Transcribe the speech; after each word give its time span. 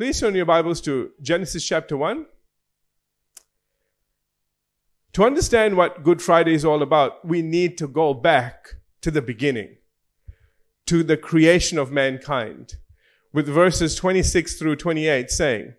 Please 0.00 0.18
turn 0.18 0.34
your 0.34 0.46
Bibles 0.46 0.80
to 0.80 1.10
Genesis 1.20 1.62
chapter 1.62 1.94
1. 1.94 2.24
To 5.12 5.24
understand 5.24 5.76
what 5.76 6.02
Good 6.02 6.22
Friday 6.22 6.54
is 6.54 6.64
all 6.64 6.80
about, 6.80 7.22
we 7.22 7.42
need 7.42 7.76
to 7.76 7.86
go 7.86 8.14
back 8.14 8.76
to 9.02 9.10
the 9.10 9.20
beginning, 9.20 9.76
to 10.86 11.02
the 11.02 11.18
creation 11.18 11.76
of 11.76 11.92
mankind, 11.92 12.76
with 13.34 13.46
verses 13.46 13.94
26 13.94 14.54
through 14.54 14.76
28 14.76 15.30
saying, 15.30 15.74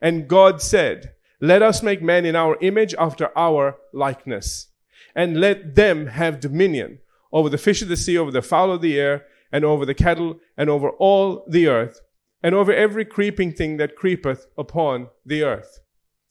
And 0.00 0.28
God 0.28 0.62
said, 0.62 1.14
Let 1.40 1.60
us 1.60 1.82
make 1.82 2.00
man 2.00 2.24
in 2.24 2.36
our 2.36 2.56
image 2.60 2.94
after 2.96 3.36
our 3.36 3.76
likeness, 3.92 4.68
and 5.16 5.40
let 5.40 5.74
them 5.74 6.06
have 6.06 6.38
dominion 6.38 7.00
over 7.32 7.48
the 7.48 7.58
fish 7.58 7.82
of 7.82 7.88
the 7.88 7.96
sea, 7.96 8.18
over 8.18 8.30
the 8.30 8.40
fowl 8.40 8.70
of 8.70 8.82
the 8.82 9.00
air, 9.00 9.26
and 9.50 9.64
over 9.64 9.84
the 9.84 9.94
cattle, 9.94 10.38
and 10.56 10.70
over 10.70 10.90
all 10.90 11.44
the 11.48 11.66
earth, 11.66 12.00
and 12.44 12.54
over 12.54 12.74
every 12.74 13.06
creeping 13.06 13.52
thing 13.52 13.78
that 13.78 13.96
creepeth 13.96 14.46
upon 14.58 15.08
the 15.24 15.42
earth. 15.42 15.80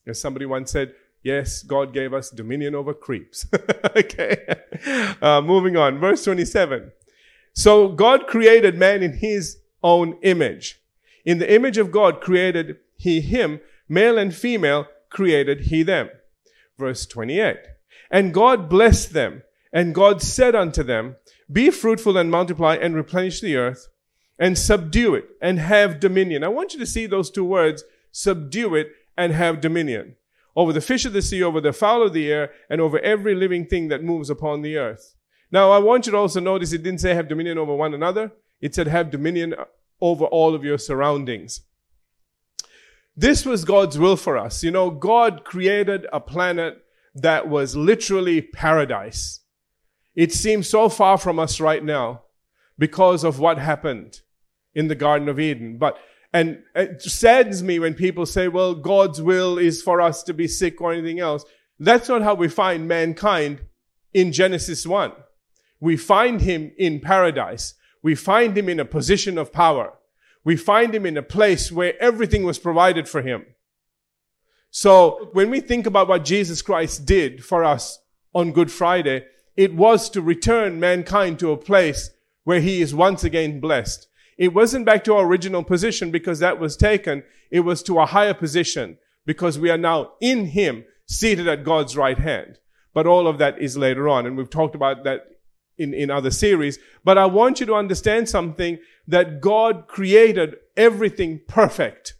As 0.05 0.21
somebody 0.21 0.45
once 0.45 0.71
said, 0.71 0.93
Yes, 1.23 1.63
God 1.63 1.93
gave 1.93 2.13
us 2.13 2.29
dominion 2.29 2.75
over 2.75 2.93
creeps. 2.93 3.47
okay. 3.95 4.45
Uh, 5.21 5.41
moving 5.41 5.77
on. 5.77 5.97
Verse 5.97 6.23
27. 6.25 6.91
So 7.53 7.87
God 7.87 8.27
created 8.27 8.77
man 8.77 9.01
in 9.01 9.13
his 9.13 9.57
own 9.81 10.17
image. 10.21 10.81
In 11.25 11.39
the 11.39 11.51
image 11.51 11.77
of 11.77 11.91
God 11.91 12.19
created 12.19 12.75
he 12.97 13.21
him, 13.21 13.61
male 13.87 14.17
and 14.17 14.35
female 14.35 14.87
created 15.09 15.61
he 15.61 15.81
them. 15.81 16.09
Verse 16.77 17.05
28. 17.05 17.57
And 18.11 18.33
God 18.33 18.69
blessed 18.69 19.13
them, 19.13 19.43
and 19.71 19.95
God 19.95 20.21
said 20.21 20.55
unto 20.55 20.83
them, 20.83 21.15
Be 21.51 21.71
fruitful 21.71 22.17
and 22.17 22.29
multiply 22.29 22.75
and 22.75 22.95
replenish 22.95 23.39
the 23.39 23.55
earth, 23.55 23.87
and 24.39 24.57
subdue 24.57 25.15
it, 25.15 25.29
and 25.41 25.59
have 25.59 25.99
dominion. 25.99 26.43
I 26.43 26.47
want 26.47 26.73
you 26.73 26.79
to 26.79 26.85
see 26.85 27.05
those 27.05 27.29
two 27.29 27.45
words, 27.45 27.83
subdue 28.11 28.75
it 28.75 28.91
and 29.15 29.31
have 29.33 29.61
dominion 29.61 30.15
over 30.55 30.73
the 30.73 30.81
fish 30.81 31.05
of 31.05 31.13
the 31.13 31.21
sea, 31.21 31.41
over 31.41 31.59
the 31.59 31.73
fowl 31.73 32.03
of 32.03 32.13
the 32.13 32.31
air, 32.31 32.51
and 32.69 32.79
over 32.79 32.99
every 32.99 33.35
living 33.35 33.65
thing 33.65 33.87
that 33.87 34.03
moves 34.03 34.29
upon 34.29 34.61
the 34.61 34.77
earth. 34.77 35.15
Now, 35.51 35.71
I 35.71 35.79
want 35.79 36.05
you 36.05 36.11
to 36.11 36.17
also 36.17 36.39
notice 36.39 36.73
it 36.73 36.83
didn't 36.83 37.01
say 37.01 37.13
have 37.13 37.27
dominion 37.27 37.57
over 37.57 37.75
one 37.75 37.93
another. 37.93 38.31
It 38.61 38.73
said 38.75 38.87
have 38.87 39.11
dominion 39.11 39.55
over 40.01 40.25
all 40.25 40.55
of 40.55 40.63
your 40.63 40.77
surroundings. 40.77 41.61
This 43.15 43.45
was 43.45 43.65
God's 43.65 43.97
will 43.99 44.15
for 44.15 44.37
us. 44.37 44.63
You 44.63 44.71
know, 44.71 44.89
God 44.89 45.43
created 45.43 46.07
a 46.11 46.19
planet 46.19 46.83
that 47.15 47.47
was 47.47 47.75
literally 47.75 48.41
paradise. 48.41 49.41
It 50.15 50.31
seems 50.31 50.67
so 50.67 50.89
far 50.89 51.17
from 51.17 51.39
us 51.39 51.59
right 51.59 51.83
now 51.83 52.23
because 52.77 53.23
of 53.23 53.39
what 53.39 53.59
happened 53.59 54.21
in 54.75 54.87
the 54.87 54.95
Garden 54.95 55.29
of 55.29 55.39
Eden. 55.39 55.77
But 55.77 55.97
and 56.33 56.63
it 56.73 57.01
saddens 57.01 57.61
me 57.61 57.77
when 57.77 57.93
people 57.93 58.25
say, 58.25 58.47
well, 58.47 58.73
God's 58.73 59.21
will 59.21 59.59
is 59.59 59.83
for 59.83 60.01
us 60.01 60.23
to 60.23 60.33
be 60.33 60.47
sick 60.47 60.81
or 60.81 60.91
anything 60.91 61.19
else. 61.19 61.45
That's 61.79 62.09
not 62.09 62.23
how 62.23 62.33
we 62.33 62.47
find 62.47 62.87
mankind 62.87 63.61
in 64.13 64.31
Genesis 64.31 64.87
1. 64.87 65.11
We 65.79 65.95
find 65.95 66.41
him 66.41 66.71
in 66.77 67.01
paradise. 67.01 67.75
We 68.01 68.15
find 68.15 68.57
him 68.57 68.67
in 68.67 68.79
a 68.79 68.85
position 68.85 69.37
of 69.37 69.53
power. 69.53 69.93
We 70.43 70.57
find 70.57 70.93
him 70.93 71.05
in 71.05 71.17
a 71.17 71.23
place 71.23 71.71
where 71.71 72.01
everything 72.01 72.43
was 72.43 72.57
provided 72.57 73.07
for 73.07 73.21
him. 73.21 73.45
So 74.71 75.29
when 75.33 75.51
we 75.51 75.59
think 75.61 75.85
about 75.85 76.07
what 76.07 76.25
Jesus 76.25 76.63
Christ 76.63 77.05
did 77.05 77.45
for 77.45 77.63
us 77.63 77.99
on 78.33 78.53
Good 78.53 78.71
Friday, 78.71 79.25
it 79.55 79.75
was 79.75 80.09
to 80.09 80.21
return 80.21 80.79
mankind 80.79 81.37
to 81.39 81.51
a 81.51 81.57
place 81.57 82.09
where 82.43 82.59
he 82.59 82.81
is 82.81 82.95
once 82.95 83.23
again 83.23 83.59
blessed. 83.59 84.07
It 84.37 84.53
wasn't 84.53 84.85
back 84.85 85.03
to 85.05 85.15
our 85.15 85.25
original 85.25 85.63
position 85.63 86.11
because 86.11 86.39
that 86.39 86.59
was 86.59 86.75
taken. 86.75 87.23
It 87.51 87.61
was 87.61 87.83
to 87.83 87.99
a 87.99 88.05
higher 88.05 88.33
position 88.33 88.97
because 89.25 89.59
we 89.59 89.69
are 89.69 89.77
now 89.77 90.13
in 90.21 90.47
Him, 90.47 90.85
seated 91.05 91.47
at 91.47 91.63
God's 91.63 91.95
right 91.95 92.17
hand. 92.17 92.57
But 92.93 93.07
all 93.07 93.27
of 93.27 93.37
that 93.39 93.59
is 93.59 93.77
later 93.77 94.07
on. 94.07 94.25
And 94.25 94.37
we've 94.37 94.49
talked 94.49 94.75
about 94.75 95.03
that 95.03 95.25
in, 95.77 95.93
in 95.93 96.11
other 96.11 96.31
series. 96.31 96.79
But 97.03 97.17
I 97.17 97.25
want 97.25 97.59
you 97.59 97.65
to 97.67 97.75
understand 97.75 98.29
something 98.29 98.79
that 99.07 99.41
God 99.41 99.87
created 99.87 100.55
everything 100.77 101.41
perfect. 101.47 102.13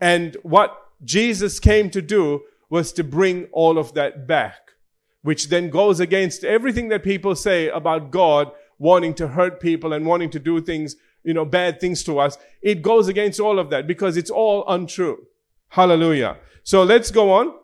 And 0.00 0.36
what 0.42 0.76
Jesus 1.04 1.60
came 1.60 1.90
to 1.90 2.02
do 2.02 2.42
was 2.70 2.92
to 2.92 3.04
bring 3.04 3.46
all 3.52 3.78
of 3.78 3.94
that 3.94 4.26
back, 4.26 4.70
which 5.22 5.48
then 5.48 5.70
goes 5.70 6.00
against 6.00 6.44
everything 6.44 6.88
that 6.88 7.02
people 7.02 7.34
say 7.34 7.68
about 7.68 8.10
God 8.10 8.50
wanting 8.82 9.14
to 9.14 9.28
hurt 9.28 9.60
people 9.60 9.92
and 9.92 10.04
wanting 10.04 10.28
to 10.28 10.40
do 10.40 10.60
things, 10.60 10.96
you 11.22 11.32
know, 11.32 11.44
bad 11.44 11.80
things 11.80 12.02
to 12.02 12.18
us. 12.18 12.36
It 12.60 12.82
goes 12.82 13.06
against 13.06 13.38
all 13.38 13.60
of 13.60 13.70
that 13.70 13.86
because 13.86 14.16
it's 14.16 14.28
all 14.28 14.64
untrue. 14.66 15.24
Hallelujah. 15.68 16.36
So 16.64 16.82
let's 16.82 17.12
go 17.12 17.32
on. 17.32 17.54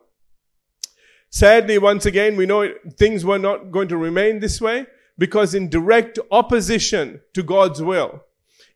Sadly, 1.29 1.77
once 1.77 2.05
again, 2.05 2.37
we 2.37 2.45
know 2.45 2.73
things 2.95 3.25
were 3.25 3.37
not 3.37 3.69
going 3.69 3.89
to 3.89 3.97
remain 3.97 4.39
this 4.39 4.61
way 4.61 4.85
because 5.17 5.53
in 5.53 5.67
direct 5.67 6.19
opposition 6.31 7.19
to 7.33 7.43
God's 7.43 7.81
will, 7.81 8.23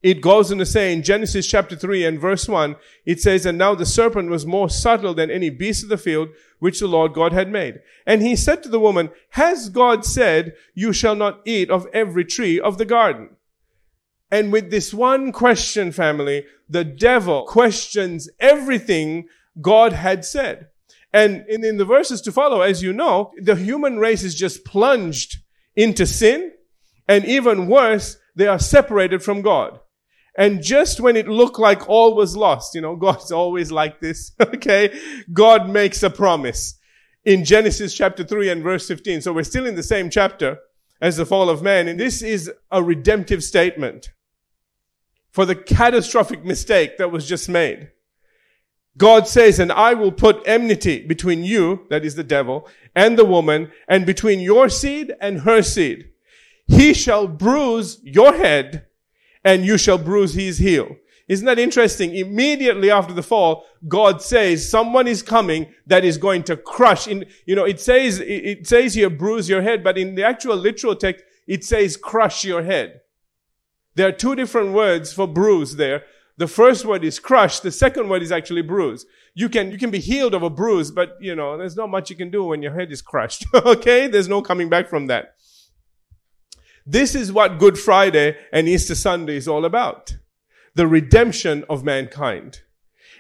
it 0.04 0.20
goes 0.20 0.52
on 0.52 0.58
to 0.58 0.66
say 0.66 0.92
in 0.92 1.02
Genesis 1.02 1.48
chapter 1.48 1.78
3 1.78 2.06
and 2.06 2.20
verse 2.20 2.50
1, 2.50 2.76
it 3.06 3.22
says, 3.22 3.46
And 3.46 3.58
now 3.58 3.74
the 3.74 3.86
serpent 3.86 4.30
was 4.30 4.46
more 4.46 4.70
subtle 4.70 5.14
than 5.14 5.32
any 5.32 5.50
beast 5.50 5.82
of 5.82 5.90
the 5.90 5.98
field 5.98 6.30
which 6.60 6.82
the 6.82 6.88
Lord 6.88 7.14
God 7.14 7.32
had 7.32 7.50
made. 7.50 7.80
And 8.06 8.22
he 8.22 8.36
said 8.36 8.64
to 8.64 8.70
the 8.70 8.82
woman, 8.82 9.12
Has 9.30 9.70
God 9.70 10.06
said, 10.06 10.56
You 10.74 10.92
shall 10.92 11.16
not 11.16 11.40
eat 11.46 11.70
of 11.70 11.88
every 11.94 12.26
tree 12.26 12.60
of 12.60 12.78
the 12.78 12.86
garden? 12.86 13.38
And 14.30 14.52
with 14.52 14.72
this 14.72 14.94
one 14.94 15.32
question, 15.32 15.94
family, 15.94 16.46
the 16.68 16.84
devil 16.84 17.46
questions 17.46 18.30
everything 18.42 19.30
God 19.62 19.94
had 19.94 20.26
said. 20.26 20.68
And 21.14 21.46
in, 21.48 21.64
in 21.64 21.78
the 21.78 21.86
verses 21.86 22.20
to 22.22 22.32
follow, 22.34 22.60
as 22.60 22.84
you 22.84 22.92
know, 22.92 23.32
the 23.38 23.56
human 23.56 24.00
race 24.00 24.24
is 24.24 24.36
just 24.36 24.66
plunged 24.66 25.38
into 25.78 26.06
sin. 26.06 26.52
And 27.08 27.24
even 27.24 27.68
worse, 27.68 28.18
they 28.36 28.48
are 28.48 28.60
separated 28.60 29.24
from 29.24 29.42
God. 29.42 29.80
And 30.38 30.64
just 30.64 31.00
when 31.00 31.16
it 31.16 31.28
looked 31.28 31.60
like 31.60 31.88
all 31.88 32.16
was 32.16 32.36
lost, 32.36 32.76
you 32.76 32.82
know, 32.82 32.96
God's 33.08 33.32
always 33.32 33.72
like 33.72 34.00
this, 34.00 34.32
okay? 34.42 35.00
God 35.32 35.70
makes 35.70 36.04
a 36.04 36.10
promise 36.10 36.80
in 37.24 37.46
Genesis 37.46 37.94
chapter 37.94 38.24
3 38.24 38.50
and 38.50 38.64
verse 38.64 38.88
15. 38.88 39.22
So 39.22 39.34
we're 39.34 39.44
still 39.44 39.66
in 39.66 39.76
the 39.76 39.84
same 39.84 40.10
chapter 40.10 40.58
as 41.02 41.18
the 41.18 41.26
fall 41.26 41.50
of 41.50 41.62
man. 41.62 41.88
And 41.88 42.00
this 42.00 42.22
is 42.22 42.52
a 42.72 42.84
redemptive 42.84 43.44
statement 43.44 44.12
for 45.32 45.46
the 45.46 45.56
catastrophic 45.56 46.46
mistake 46.46 46.98
that 46.98 47.12
was 47.12 47.28
just 47.28 47.50
made. 47.50 47.90
God 48.98 49.28
says, 49.28 49.60
and 49.60 49.72
I 49.72 49.96
will 49.96 50.12
put 50.12 50.44
enmity 50.46 51.06
between 51.06 51.44
you, 51.44 51.88
that 51.90 52.06
is 52.06 52.16
the 52.16 52.24
devil, 52.24 52.68
and 52.96 53.18
the 53.18 53.26
woman, 53.26 53.72
and 53.88 54.06
between 54.06 54.40
your 54.40 54.70
seed 54.70 55.14
and 55.20 55.42
her 55.42 55.64
seed. 55.64 56.10
He 56.68 56.94
shall 56.94 57.28
bruise 57.28 58.00
your 58.04 58.34
head, 58.34 58.86
and 59.44 59.66
you 59.66 59.78
shall 59.78 59.98
bruise 59.98 60.34
his 60.34 60.58
heel. 60.58 60.96
Isn't 61.28 61.46
that 61.46 61.60
interesting? 61.60 62.16
Immediately 62.16 62.92
after 62.92 63.14
the 63.14 63.24
fall, 63.24 63.66
God 63.88 64.22
says 64.22 64.70
someone 64.70 65.08
is 65.08 65.22
coming 65.22 65.74
that 65.88 66.04
is 66.04 66.18
going 66.18 66.44
to 66.44 66.58
crush 66.58 67.08
in, 67.08 67.26
you 67.46 67.56
know, 67.56 67.64
it 67.64 67.80
says, 67.80 68.20
it 68.20 68.68
says 68.68 68.94
here 68.94 69.10
bruise 69.10 69.48
your 69.48 69.62
head, 69.62 69.84
but 69.84 69.98
in 69.98 70.16
the 70.16 70.24
actual 70.24 70.58
literal 70.58 70.96
text, 70.96 71.24
it 71.48 71.64
says 71.64 71.96
crush 71.96 72.44
your 72.44 72.64
head. 72.64 73.02
There 73.96 74.08
are 74.08 74.12
two 74.12 74.36
different 74.36 74.74
words 74.74 75.14
for 75.14 75.28
bruise 75.28 75.76
there. 75.76 76.04
The 76.38 76.48
first 76.48 76.84
word 76.84 77.04
is 77.04 77.20
crush. 77.20 77.60
The 77.60 77.72
second 77.72 78.10
word 78.10 78.24
is 78.24 78.32
actually 78.32 78.64
bruise. 78.64 79.06
You 79.36 79.50
can, 79.50 79.72
you 79.72 79.78
can 79.78 79.92
be 79.92 80.00
healed 80.00 80.34
of 80.34 80.44
a 80.44 80.50
bruise, 80.50 80.92
but 80.92 81.16
you 81.22 81.36
know, 81.36 81.58
there's 81.58 81.76
not 81.76 81.90
much 81.90 82.10
you 82.10 82.16
can 82.16 82.32
do 82.32 82.44
when 82.44 82.62
your 82.62 82.74
head 82.74 82.92
is 82.92 83.02
crushed. 83.02 83.46
okay? 83.54 84.08
There's 84.08 84.28
no 84.28 84.42
coming 84.42 84.68
back 84.68 84.90
from 84.90 85.08
that. 85.08 85.36
This 86.86 87.16
is 87.16 87.32
what 87.32 87.60
Good 87.60 87.80
Friday 87.80 88.38
and 88.52 88.68
Easter 88.68 88.96
Sunday 88.96 89.38
is 89.38 89.48
all 89.48 89.66
about. 89.66 90.18
The 90.76 90.88
redemption 90.88 91.64
of 91.70 91.84
mankind. 91.84 92.62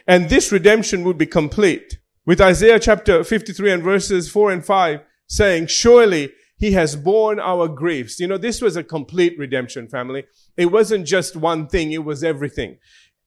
And 0.06 0.30
this 0.30 0.52
redemption 0.52 1.04
would 1.04 1.18
be 1.18 1.26
complete 1.26 2.00
with 2.26 2.42
Isaiah 2.42 2.80
chapter 2.80 3.24
53 3.24 3.72
and 3.72 3.84
verses 3.84 4.30
4 4.30 4.52
and 4.52 4.66
5 4.66 5.02
saying, 5.28 5.68
surely 5.68 6.32
he 6.58 6.74
has 6.74 6.96
borne 6.96 7.40
our 7.40 7.68
griefs. 7.68 8.20
You 8.20 8.28
know, 8.28 8.38
this 8.38 8.62
was 8.62 8.76
a 8.76 8.84
complete 8.84 9.38
redemption 9.38 9.88
family. 9.88 10.26
It 10.58 10.68
wasn't 10.68 11.08
just 11.08 11.36
one 11.36 11.68
thing. 11.68 11.92
It 11.92 12.04
was 12.04 12.24
everything. 12.24 12.80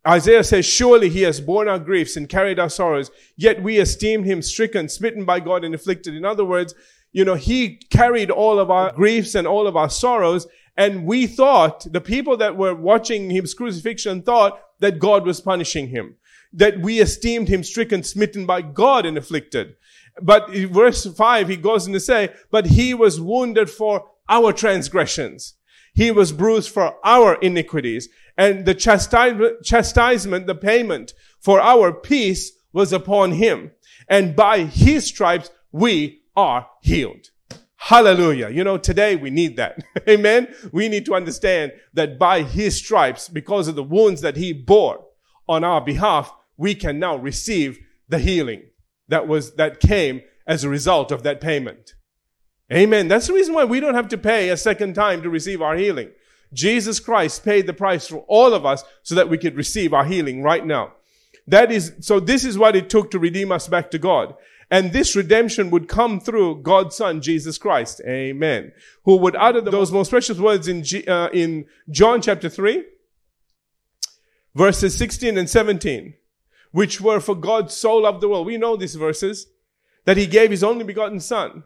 Isaiah 0.06 0.44
says, 0.44 0.64
surely 0.64 1.08
he 1.08 1.22
has 1.22 1.40
borne 1.40 1.66
our 1.66 1.80
griefs 1.80 2.16
and 2.16 2.28
carried 2.28 2.60
our 2.60 2.70
sorrows, 2.70 3.10
yet 3.36 3.62
we 3.62 3.78
esteemed 3.78 4.24
him 4.24 4.40
stricken, 4.40 4.88
smitten 4.88 5.24
by 5.24 5.40
God 5.40 5.64
and 5.64 5.74
afflicted. 5.74 6.14
In 6.14 6.24
other 6.24 6.44
words, 6.44 6.74
you 7.16 7.24
know, 7.24 7.34
he 7.34 7.76
carried 7.90 8.30
all 8.30 8.58
of 8.58 8.70
our 8.70 8.92
griefs 8.92 9.34
and 9.34 9.46
all 9.46 9.66
of 9.66 9.74
our 9.74 9.88
sorrows. 9.88 10.46
And 10.76 11.06
we 11.06 11.26
thought, 11.26 11.90
the 11.90 12.02
people 12.02 12.36
that 12.36 12.58
were 12.58 12.74
watching 12.74 13.30
his 13.30 13.54
crucifixion 13.54 14.20
thought 14.20 14.60
that 14.80 14.98
God 14.98 15.24
was 15.24 15.40
punishing 15.40 15.88
him. 15.88 16.16
That 16.52 16.80
we 16.80 17.00
esteemed 17.00 17.48
him 17.48 17.64
stricken, 17.64 18.02
smitten 18.02 18.44
by 18.44 18.60
God 18.60 19.06
and 19.06 19.16
afflicted. 19.16 19.76
But 20.20 20.54
in 20.54 20.70
verse 20.74 21.06
5, 21.06 21.48
he 21.48 21.56
goes 21.56 21.86
on 21.86 21.94
to 21.94 22.00
say, 22.00 22.34
but 22.50 22.66
he 22.66 22.92
was 22.92 23.18
wounded 23.18 23.70
for 23.70 24.10
our 24.28 24.52
transgressions. 24.52 25.54
He 25.94 26.10
was 26.10 26.32
bruised 26.32 26.68
for 26.68 26.96
our 27.02 27.36
iniquities 27.36 28.10
and 28.36 28.66
the 28.66 28.74
chastisement, 28.74 30.46
the 30.46 30.54
payment 30.54 31.14
for 31.40 31.62
our 31.62 31.94
peace 31.94 32.52
was 32.74 32.92
upon 32.92 33.32
him. 33.32 33.70
And 34.06 34.36
by 34.36 34.64
his 34.64 35.06
stripes, 35.06 35.50
we 35.72 36.20
are 36.36 36.68
healed. 36.82 37.30
Hallelujah. 37.76 38.48
You 38.48 38.64
know, 38.64 38.78
today 38.78 39.16
we 39.16 39.30
need 39.30 39.56
that. 39.56 39.78
Amen. 40.08 40.54
We 40.72 40.88
need 40.88 41.04
to 41.06 41.14
understand 41.14 41.72
that 41.94 42.18
by 42.18 42.42
his 42.42 42.76
stripes, 42.76 43.28
because 43.28 43.68
of 43.68 43.76
the 43.76 43.82
wounds 43.82 44.22
that 44.22 44.36
he 44.36 44.52
bore 44.52 45.04
on 45.48 45.62
our 45.62 45.80
behalf, 45.80 46.32
we 46.56 46.74
can 46.74 46.98
now 46.98 47.16
receive 47.16 47.78
the 48.08 48.18
healing 48.18 48.62
that 49.08 49.28
was, 49.28 49.54
that 49.54 49.80
came 49.80 50.22
as 50.46 50.64
a 50.64 50.68
result 50.68 51.12
of 51.12 51.22
that 51.22 51.40
payment. 51.40 51.94
Amen. 52.72 53.08
That's 53.08 53.28
the 53.28 53.34
reason 53.34 53.54
why 53.54 53.64
we 53.64 53.78
don't 53.78 53.94
have 53.94 54.08
to 54.08 54.18
pay 54.18 54.48
a 54.48 54.56
second 54.56 54.94
time 54.94 55.22
to 55.22 55.30
receive 55.30 55.62
our 55.62 55.76
healing. 55.76 56.10
Jesus 56.52 56.98
Christ 56.98 57.44
paid 57.44 57.66
the 57.66 57.72
price 57.72 58.08
for 58.08 58.24
all 58.28 58.54
of 58.54 58.66
us 58.66 58.82
so 59.02 59.14
that 59.14 59.28
we 59.28 59.38
could 59.38 59.56
receive 59.56 59.92
our 59.92 60.04
healing 60.04 60.42
right 60.42 60.64
now. 60.64 60.94
That 61.46 61.70
is, 61.70 61.94
so 62.00 62.18
this 62.18 62.44
is 62.44 62.58
what 62.58 62.74
it 62.74 62.90
took 62.90 63.10
to 63.12 63.18
redeem 63.18 63.52
us 63.52 63.68
back 63.68 63.90
to 63.92 63.98
God. 63.98 64.34
And 64.70 64.92
this 64.92 65.14
redemption 65.14 65.70
would 65.70 65.88
come 65.88 66.18
through 66.18 66.62
God's 66.62 66.96
Son, 66.96 67.20
Jesus 67.20 67.56
Christ. 67.56 68.00
Amen. 68.06 68.72
Who 69.04 69.16
would 69.16 69.36
utter 69.36 69.60
those 69.60 69.92
most 69.92 70.10
precious 70.10 70.38
words 70.38 70.66
in, 70.66 70.82
G, 70.82 71.06
uh, 71.06 71.28
in 71.28 71.66
John 71.88 72.20
chapter 72.20 72.48
3, 72.48 72.84
verses 74.54 74.96
16 74.96 75.38
and 75.38 75.48
17, 75.48 76.14
which 76.72 77.00
were 77.00 77.20
for 77.20 77.36
God 77.36 77.70
so 77.70 77.94
loved 77.96 78.20
the 78.20 78.28
world. 78.28 78.46
We 78.46 78.56
know 78.56 78.76
these 78.76 78.96
verses, 78.96 79.46
that 80.04 80.16
he 80.16 80.26
gave 80.26 80.50
his 80.50 80.64
only 80.64 80.84
begotten 80.84 81.20
Son, 81.20 81.64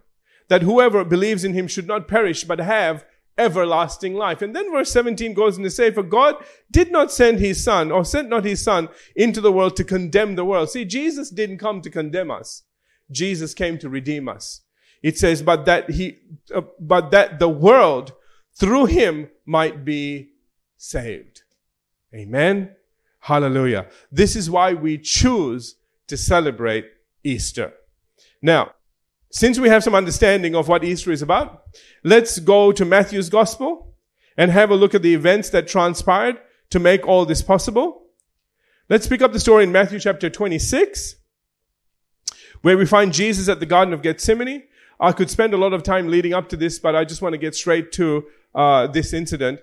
that 0.48 0.62
whoever 0.62 1.04
believes 1.04 1.44
in 1.44 1.54
him 1.54 1.68
should 1.68 1.86
not 1.86 2.08
perish, 2.08 2.44
but 2.44 2.58
have 2.58 3.04
everlasting 3.38 4.14
life. 4.14 4.42
And 4.42 4.54
then 4.54 4.70
verse 4.70 4.90
17 4.92 5.32
goes 5.32 5.56
on 5.56 5.64
to 5.64 5.70
say, 5.70 5.90
for 5.90 6.02
God 6.02 6.36
did 6.70 6.92
not 6.92 7.10
send 7.10 7.38
his 7.38 7.64
son 7.64 7.90
or 7.90 8.04
sent 8.04 8.28
not 8.28 8.44
his 8.44 8.62
son 8.62 8.88
into 9.16 9.40
the 9.40 9.52
world 9.52 9.76
to 9.76 9.84
condemn 9.84 10.34
the 10.34 10.44
world. 10.44 10.70
See, 10.70 10.84
Jesus 10.84 11.30
didn't 11.30 11.58
come 11.58 11.80
to 11.80 11.90
condemn 11.90 12.30
us. 12.30 12.64
Jesus 13.10 13.54
came 13.54 13.78
to 13.78 13.88
redeem 13.88 14.28
us. 14.28 14.62
It 15.02 15.18
says, 15.18 15.42
but 15.42 15.64
that 15.64 15.90
he, 15.90 16.18
uh, 16.54 16.62
but 16.78 17.10
that 17.10 17.38
the 17.38 17.48
world 17.48 18.12
through 18.54 18.86
him 18.86 19.28
might 19.46 19.84
be 19.84 20.30
saved. 20.76 21.42
Amen. 22.14 22.74
Hallelujah. 23.20 23.86
This 24.10 24.36
is 24.36 24.50
why 24.50 24.74
we 24.74 24.98
choose 24.98 25.76
to 26.08 26.16
celebrate 26.16 26.86
Easter. 27.22 27.72
Now, 28.42 28.72
since 29.30 29.58
we 29.58 29.68
have 29.68 29.84
some 29.84 29.94
understanding 29.94 30.56
of 30.56 30.68
what 30.68 30.84
Easter 30.84 31.12
is 31.12 31.22
about, 31.22 31.62
let's 32.02 32.38
go 32.38 32.72
to 32.72 32.84
Matthew's 32.84 33.28
gospel 33.28 33.94
and 34.36 34.50
have 34.50 34.70
a 34.70 34.74
look 34.74 34.94
at 34.94 35.02
the 35.02 35.14
events 35.14 35.50
that 35.50 35.68
transpired 35.68 36.38
to 36.70 36.78
make 36.78 37.06
all 37.06 37.24
this 37.24 37.42
possible. 37.42 38.02
Let's 38.88 39.06
pick 39.06 39.22
up 39.22 39.32
the 39.32 39.40
story 39.40 39.64
in 39.64 39.72
Matthew 39.72 40.00
chapter 40.00 40.28
26, 40.28 41.14
where 42.62 42.76
we 42.76 42.86
find 42.86 43.12
Jesus 43.12 43.48
at 43.48 43.60
the 43.60 43.66
Garden 43.66 43.94
of 43.94 44.02
Gethsemane. 44.02 44.64
I 44.98 45.12
could 45.12 45.30
spend 45.30 45.54
a 45.54 45.56
lot 45.56 45.72
of 45.72 45.82
time 45.82 46.08
leading 46.08 46.34
up 46.34 46.48
to 46.50 46.56
this, 46.56 46.78
but 46.78 46.94
I 46.94 47.04
just 47.04 47.22
want 47.22 47.32
to 47.32 47.38
get 47.38 47.54
straight 47.54 47.90
to 47.92 48.26
uh, 48.54 48.86
this 48.86 49.12
incident. 49.12 49.60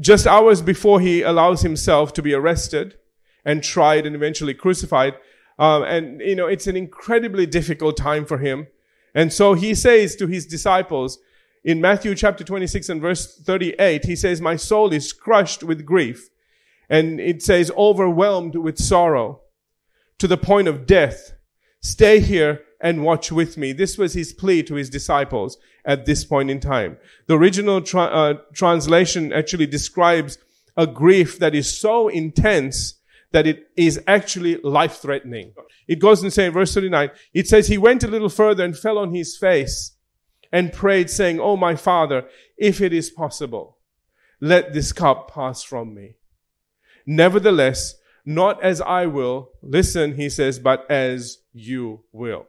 Just 0.00 0.26
hours 0.26 0.62
before 0.62 1.00
he 1.00 1.22
allows 1.22 1.62
himself 1.62 2.12
to 2.14 2.22
be 2.22 2.32
arrested 2.32 2.96
and 3.44 3.62
tried 3.62 4.06
and 4.06 4.14
eventually 4.14 4.54
crucified, 4.54 5.14
um, 5.58 5.82
and, 5.82 6.20
you 6.20 6.36
know, 6.36 6.46
it's 6.46 6.66
an 6.66 6.76
incredibly 6.76 7.44
difficult 7.44 7.96
time 7.96 8.24
for 8.24 8.38
him. 8.38 8.68
And 9.14 9.32
so 9.32 9.54
he 9.54 9.74
says 9.74 10.14
to 10.16 10.26
his 10.26 10.46
disciples 10.46 11.18
in 11.64 11.80
Matthew 11.80 12.14
chapter 12.14 12.44
26 12.44 12.88
and 12.88 13.00
verse 13.00 13.36
38, 13.36 14.04
he 14.04 14.14
says, 14.14 14.40
my 14.40 14.56
soul 14.56 14.92
is 14.92 15.12
crushed 15.12 15.64
with 15.64 15.84
grief. 15.84 16.30
And 16.88 17.20
it 17.20 17.42
says, 17.42 17.70
overwhelmed 17.76 18.54
with 18.54 18.78
sorrow 18.78 19.40
to 20.18 20.28
the 20.28 20.36
point 20.36 20.68
of 20.68 20.86
death. 20.86 21.32
Stay 21.80 22.20
here 22.20 22.62
and 22.80 23.04
watch 23.04 23.32
with 23.32 23.56
me. 23.56 23.72
This 23.72 23.98
was 23.98 24.14
his 24.14 24.32
plea 24.32 24.62
to 24.64 24.74
his 24.74 24.90
disciples 24.90 25.58
at 25.84 26.06
this 26.06 26.24
point 26.24 26.50
in 26.50 26.60
time. 26.60 26.98
The 27.26 27.36
original 27.38 27.80
tra- 27.80 28.02
uh, 28.02 28.34
translation 28.52 29.32
actually 29.32 29.66
describes 29.66 30.38
a 30.76 30.86
grief 30.86 31.38
that 31.38 31.54
is 31.54 31.78
so 31.78 32.08
intense 32.08 32.94
that 33.32 33.46
it 33.46 33.68
is 33.76 34.00
actually 34.06 34.56
life 34.62 34.96
threatening. 34.96 35.52
It 35.86 35.98
goes 35.98 36.22
and 36.22 36.32
say 36.32 36.46
in 36.46 36.52
verse 36.52 36.72
39, 36.72 37.10
it 37.34 37.48
says, 37.48 37.68
he 37.68 37.78
went 37.78 38.04
a 38.04 38.08
little 38.08 38.28
further 38.28 38.64
and 38.64 38.78
fell 38.78 38.98
on 38.98 39.14
his 39.14 39.36
face 39.36 39.96
and 40.52 40.72
prayed 40.72 41.10
saying, 41.10 41.40
Oh, 41.40 41.56
my 41.56 41.74
father, 41.74 42.26
if 42.56 42.80
it 42.80 42.92
is 42.92 43.10
possible, 43.10 43.78
let 44.40 44.72
this 44.72 44.92
cup 44.92 45.30
pass 45.32 45.62
from 45.62 45.94
me. 45.94 46.14
Nevertheless, 47.06 47.94
not 48.28 48.62
as 48.62 48.80
I 48.80 49.06
will, 49.06 49.50
listen, 49.62 50.16
he 50.16 50.28
says, 50.28 50.58
but 50.58 50.88
as 50.90 51.38
you 51.52 52.04
will. 52.12 52.46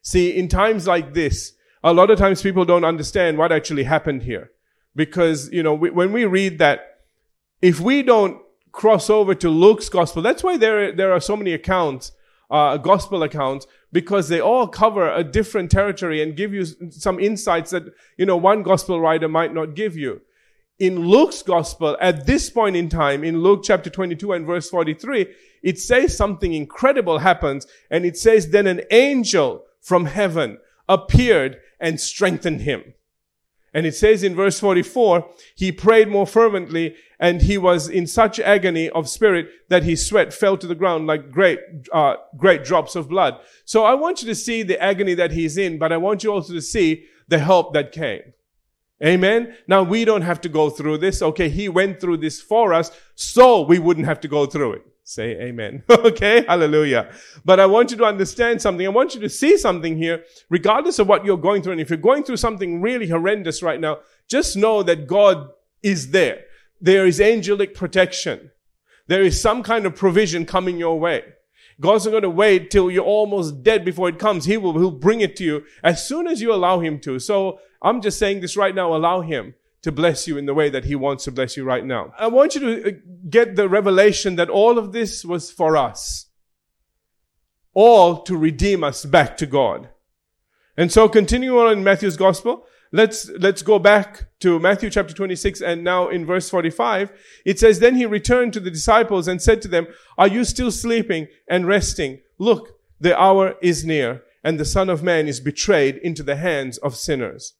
See, 0.00 0.30
in 0.30 0.48
times 0.48 0.86
like 0.86 1.14
this, 1.14 1.52
a 1.84 1.92
lot 1.92 2.10
of 2.10 2.18
times 2.18 2.42
people 2.42 2.64
don't 2.64 2.84
understand 2.84 3.38
what 3.38 3.52
actually 3.52 3.84
happened 3.84 4.22
here. 4.22 4.50
Because, 4.94 5.50
you 5.52 5.62
know, 5.62 5.74
we, 5.74 5.90
when 5.90 6.12
we 6.12 6.24
read 6.24 6.58
that, 6.58 7.00
if 7.60 7.80
we 7.80 8.02
don't 8.02 8.38
cross 8.72 9.10
over 9.10 9.34
to 9.34 9.48
Luke's 9.50 9.88
gospel. 9.88 10.22
That's 10.22 10.42
why 10.42 10.56
there, 10.56 10.92
there 10.92 11.12
are 11.12 11.20
so 11.20 11.36
many 11.36 11.52
accounts, 11.52 12.12
uh, 12.50 12.78
gospel 12.78 13.22
accounts, 13.22 13.66
because 13.92 14.28
they 14.28 14.40
all 14.40 14.66
cover 14.66 15.12
a 15.12 15.22
different 15.22 15.70
territory 15.70 16.22
and 16.22 16.36
give 16.36 16.52
you 16.52 16.64
some 16.90 17.20
insights 17.20 17.70
that, 17.70 17.84
you 18.16 18.26
know, 18.26 18.36
one 18.36 18.62
gospel 18.62 19.00
writer 19.00 19.28
might 19.28 19.54
not 19.54 19.74
give 19.74 19.96
you. 19.96 20.22
In 20.82 21.06
Luke's 21.06 21.44
gospel, 21.44 21.96
at 22.00 22.26
this 22.26 22.50
point 22.50 22.74
in 22.74 22.88
time, 22.88 23.22
in 23.22 23.40
Luke 23.40 23.60
chapter 23.62 23.88
22 23.88 24.32
and 24.32 24.44
verse 24.44 24.68
43, 24.68 25.32
it 25.62 25.78
says 25.78 26.16
something 26.16 26.54
incredible 26.54 27.20
happens, 27.20 27.68
and 27.88 28.04
it 28.04 28.16
says, 28.16 28.50
then 28.50 28.66
an 28.66 28.80
angel 28.90 29.64
from 29.80 30.06
heaven 30.06 30.58
appeared 30.88 31.60
and 31.78 32.00
strengthened 32.00 32.62
him. 32.62 32.94
And 33.72 33.86
it 33.86 33.94
says 33.94 34.24
in 34.24 34.34
verse 34.34 34.58
44, 34.58 35.30
he 35.54 35.70
prayed 35.70 36.08
more 36.08 36.26
fervently 36.26 36.96
and 37.20 37.42
he 37.42 37.58
was 37.58 37.88
in 37.88 38.08
such 38.08 38.40
agony 38.40 38.90
of 38.90 39.08
spirit 39.08 39.50
that 39.68 39.84
his 39.84 40.04
sweat 40.04 40.34
fell 40.34 40.58
to 40.58 40.66
the 40.66 40.74
ground 40.74 41.06
like 41.06 41.30
great, 41.30 41.60
uh, 41.92 42.16
great 42.36 42.64
drops 42.64 42.96
of 42.96 43.08
blood. 43.08 43.38
So 43.64 43.84
I 43.84 43.94
want 43.94 44.20
you 44.20 44.26
to 44.26 44.34
see 44.34 44.64
the 44.64 44.82
agony 44.82 45.14
that 45.14 45.30
he's 45.30 45.56
in, 45.56 45.78
but 45.78 45.92
I 45.92 45.96
want 45.98 46.24
you 46.24 46.32
also 46.32 46.52
to 46.54 46.60
see 46.60 47.04
the 47.28 47.38
help 47.38 47.72
that 47.72 47.92
came. 47.92 48.32
Amen. 49.04 49.56
Now 49.66 49.82
we 49.82 50.04
don't 50.04 50.22
have 50.22 50.40
to 50.42 50.48
go 50.48 50.70
through 50.70 50.98
this. 50.98 51.22
Okay. 51.22 51.48
He 51.48 51.68
went 51.68 52.00
through 52.00 52.18
this 52.18 52.40
for 52.40 52.72
us 52.72 52.90
so 53.14 53.62
we 53.62 53.78
wouldn't 53.78 54.06
have 54.06 54.20
to 54.20 54.28
go 54.28 54.46
through 54.46 54.74
it. 54.74 54.86
Say 55.04 55.32
amen. 55.40 55.82
okay. 55.90 56.44
Hallelujah. 56.46 57.12
But 57.44 57.58
I 57.58 57.66
want 57.66 57.90
you 57.90 57.96
to 57.98 58.04
understand 58.04 58.62
something. 58.62 58.86
I 58.86 58.90
want 58.90 59.14
you 59.14 59.20
to 59.22 59.28
see 59.28 59.58
something 59.58 59.96
here, 59.96 60.24
regardless 60.48 60.98
of 61.00 61.08
what 61.08 61.24
you're 61.24 61.36
going 61.36 61.62
through. 61.62 61.72
And 61.72 61.80
if 61.80 61.90
you're 61.90 61.96
going 61.96 62.22
through 62.22 62.36
something 62.36 62.80
really 62.80 63.08
horrendous 63.08 63.62
right 63.62 63.80
now, 63.80 63.98
just 64.28 64.56
know 64.56 64.82
that 64.84 65.08
God 65.08 65.50
is 65.82 66.12
there. 66.12 66.44
There 66.80 67.06
is 67.06 67.20
angelic 67.20 67.74
protection. 67.74 68.52
There 69.08 69.22
is 69.22 69.40
some 69.40 69.64
kind 69.64 69.86
of 69.86 69.96
provision 69.96 70.46
coming 70.46 70.78
your 70.78 70.98
way. 71.00 71.24
God's 71.80 72.04
not 72.04 72.12
going 72.12 72.22
to 72.22 72.30
wait 72.30 72.70
till 72.70 72.90
you're 72.90 73.04
almost 73.04 73.64
dead 73.64 73.84
before 73.84 74.08
it 74.08 74.18
comes. 74.18 74.44
He 74.44 74.56
will, 74.56 74.72
he'll 74.74 74.92
bring 74.92 75.20
it 75.20 75.34
to 75.36 75.44
you 75.44 75.64
as 75.82 76.06
soon 76.06 76.28
as 76.28 76.40
you 76.40 76.54
allow 76.54 76.78
him 76.78 77.00
to. 77.00 77.18
So 77.18 77.58
I'm 77.82 78.00
just 78.00 78.18
saying 78.18 78.40
this 78.40 78.56
right 78.56 78.74
now. 78.74 78.94
Allow 78.94 79.22
him 79.22 79.54
to 79.82 79.92
bless 79.92 80.28
you 80.28 80.38
in 80.38 80.46
the 80.46 80.54
way 80.54 80.70
that 80.70 80.84
he 80.84 80.94
wants 80.94 81.24
to 81.24 81.32
bless 81.32 81.56
you 81.56 81.64
right 81.64 81.84
now. 81.84 82.14
I 82.16 82.28
want 82.28 82.54
you 82.54 82.60
to 82.60 82.88
uh, 82.88 82.92
get 83.28 83.56
the 83.56 83.68
revelation 83.68 84.36
that 84.36 84.48
all 84.48 84.78
of 84.78 84.92
this 84.92 85.24
was 85.24 85.50
for 85.50 85.76
us. 85.76 86.26
All 87.74 88.22
to 88.22 88.36
redeem 88.36 88.84
us 88.84 89.04
back 89.04 89.36
to 89.38 89.46
God. 89.46 89.88
And 90.76 90.92
so 90.92 91.08
continuing 91.08 91.58
on 91.66 91.72
in 91.72 91.84
Matthew's 91.84 92.16
gospel, 92.16 92.64
let's, 92.92 93.28
let's 93.30 93.62
go 93.62 93.78
back 93.78 94.26
to 94.40 94.60
Matthew 94.60 94.88
chapter 94.88 95.12
26 95.12 95.60
and 95.60 95.82
now 95.82 96.08
in 96.08 96.24
verse 96.24 96.48
45, 96.48 97.12
it 97.44 97.58
says, 97.58 97.80
Then 97.80 97.96
he 97.96 98.06
returned 98.06 98.52
to 98.52 98.60
the 98.60 98.70
disciples 98.70 99.26
and 99.26 99.42
said 99.42 99.60
to 99.62 99.68
them, 99.68 99.88
Are 100.16 100.28
you 100.28 100.44
still 100.44 100.70
sleeping 100.70 101.26
and 101.48 101.66
resting? 101.66 102.20
Look, 102.38 102.78
the 103.00 103.18
hour 103.18 103.56
is 103.60 103.84
near 103.84 104.22
and 104.44 104.60
the 104.60 104.64
son 104.64 104.88
of 104.88 105.02
man 105.02 105.26
is 105.26 105.40
betrayed 105.40 105.96
into 105.96 106.22
the 106.22 106.36
hands 106.36 106.78
of 106.78 106.96
sinners. 106.96 107.54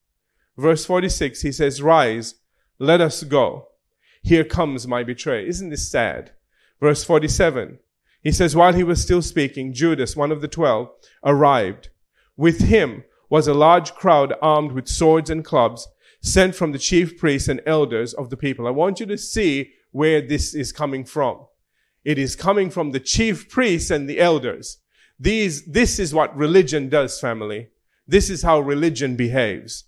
Verse 0.56 0.84
46, 0.84 1.42
he 1.42 1.52
says, 1.52 1.82
Rise, 1.82 2.34
let 2.78 3.00
us 3.00 3.22
go. 3.22 3.68
Here 4.22 4.44
comes 4.44 4.86
my 4.86 5.02
betrayer. 5.02 5.46
Isn't 5.46 5.70
this 5.70 5.88
sad? 5.88 6.32
Verse 6.80 7.04
47, 7.04 7.78
he 8.22 8.32
says, 8.32 8.54
While 8.54 8.72
he 8.72 8.84
was 8.84 9.02
still 9.02 9.22
speaking, 9.22 9.72
Judas, 9.72 10.16
one 10.16 10.30
of 10.30 10.40
the 10.40 10.48
twelve, 10.48 10.90
arrived. 11.24 11.88
With 12.36 12.60
him 12.60 13.04
was 13.28 13.48
a 13.48 13.54
large 13.54 13.94
crowd 13.94 14.34
armed 14.40 14.72
with 14.72 14.88
swords 14.88 15.30
and 15.30 15.44
clubs, 15.44 15.88
sent 16.20 16.54
from 16.54 16.72
the 16.72 16.78
chief 16.78 17.18
priests 17.18 17.48
and 17.48 17.60
elders 17.66 18.14
of 18.14 18.30
the 18.30 18.36
people. 18.36 18.66
I 18.66 18.70
want 18.70 19.00
you 19.00 19.06
to 19.06 19.18
see 19.18 19.72
where 19.90 20.20
this 20.20 20.54
is 20.54 20.72
coming 20.72 21.04
from. 21.04 21.46
It 22.04 22.18
is 22.18 22.36
coming 22.36 22.70
from 22.70 22.90
the 22.90 23.00
chief 23.00 23.48
priests 23.48 23.90
and 23.90 24.08
the 24.08 24.20
elders. 24.20 24.78
These, 25.18 25.66
this 25.66 25.98
is 25.98 26.14
what 26.14 26.36
religion 26.36 26.88
does, 26.88 27.20
family. 27.20 27.68
This 28.06 28.30
is 28.30 28.42
how 28.42 28.60
religion 28.60 29.16
behaves. 29.16 29.84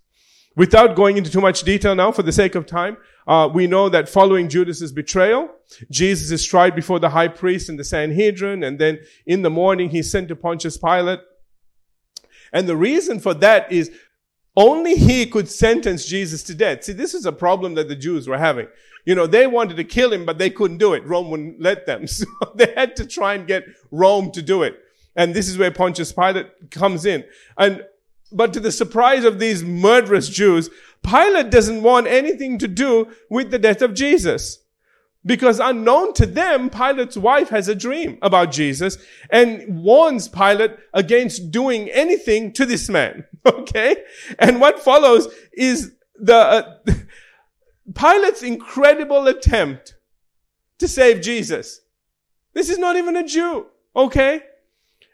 Without 0.56 0.94
going 0.94 1.16
into 1.16 1.30
too 1.30 1.40
much 1.40 1.62
detail 1.62 1.94
now 1.94 2.12
for 2.12 2.23
the 2.23 2.32
sake 2.32 2.54
of 2.54 2.64
time, 2.64 2.96
uh, 3.26 3.49
we 3.52 3.66
know 3.66 3.88
that 3.88 4.08
following 4.08 4.49
Judas's 4.49 4.92
betrayal, 4.92 5.50
Jesus 5.90 6.30
is 6.30 6.44
tried 6.44 6.75
before 6.75 7.00
the 7.00 7.11
high 7.11 7.28
priest 7.28 7.68
and 7.68 7.78
the 7.78 7.84
Sanhedrin, 7.84 8.62
and 8.62 8.78
then 8.78 9.00
in 9.26 9.42
the 9.42 9.50
morning 9.50 9.90
he's 9.90 10.11
sent 10.11 10.28
to 10.28 10.37
Pontius 10.37 10.76
Pilate. 10.76 11.20
And 12.52 12.68
the 12.68 12.76
reason 12.76 13.18
for 13.18 13.34
that 13.34 13.73
is 13.73 13.90
only 14.56 14.94
he 14.94 15.26
could 15.26 15.49
sentence 15.49 16.06
Jesus 16.06 16.42
to 16.44 16.54
death. 16.54 16.84
See, 16.84 16.92
this 16.92 17.14
is 17.14 17.26
a 17.26 17.32
problem 17.32 17.75
that 17.75 17.88
the 17.88 17.96
Jews 17.96 18.28
were 18.28 18.38
having. 18.38 18.68
You 19.04 19.14
know, 19.14 19.26
they 19.26 19.46
wanted 19.46 19.76
to 19.76 19.84
kill 19.84 20.12
him, 20.12 20.25
but 20.25 20.38
they 20.38 20.50
couldn't 20.50 20.78
do 20.78 20.94
it. 20.94 21.04
Rome 21.04 21.30
wouldn't 21.30 21.61
let 21.61 21.87
them. 21.87 22.06
So 22.14 22.26
they 22.54 22.73
had 22.76 22.94
to 22.96 23.06
try 23.06 23.34
and 23.34 23.46
get 23.46 23.64
Rome 23.90 24.30
to 24.32 24.42
do 24.42 24.62
it. 24.62 24.78
And 25.16 25.34
this 25.34 25.49
is 25.49 25.58
where 25.58 25.70
Pontius 25.70 26.12
Pilate 26.12 26.70
comes 26.70 27.06
in. 27.06 27.25
And, 27.58 27.84
but 28.33 28.52
to 28.52 28.61
the 28.61 28.73
surprise 28.73 29.25
of 29.25 29.38
these 29.38 29.62
murderous 29.62 30.28
Jews, 30.28 30.71
Pilate 31.02 31.50
doesn't 31.50 31.83
want 31.83 32.07
anything 32.07 32.59
to 32.59 32.69
do 32.69 33.09
with 33.31 33.50
the 33.50 33.59
death 33.59 33.83
of 33.83 33.95
Jesus. 33.95 34.59
Because 35.26 35.59
unknown 35.59 36.12
to 36.14 36.26
them, 36.26 36.69
Pilate's 36.69 37.16
wife 37.16 37.49
has 37.49 37.69
a 37.69 37.75
dream 37.75 38.19
about 38.21 38.52
Jesus 38.52 38.99
and 39.31 39.83
warns 39.83 40.28
Pilate 40.28 40.73
against 40.93 41.50
doing 41.50 41.88
anything 41.90 42.52
to 42.52 42.66
this 42.66 42.88
man. 42.88 43.25
Okay? 43.47 43.97
And 44.38 44.59
what 44.59 44.81
follows 44.81 45.28
is 45.52 45.93
the, 46.19 46.35
uh, 46.35 46.76
Pilate's 47.95 48.43
incredible 48.43 49.26
attempt 49.26 49.97
to 50.78 50.88
save 50.88 51.21
Jesus. 51.21 51.83
This 52.54 52.71
is 52.71 52.78
not 52.78 52.97
even 52.97 53.16
a 53.16 53.26
Jew. 53.26 53.66
Okay? 53.95 54.40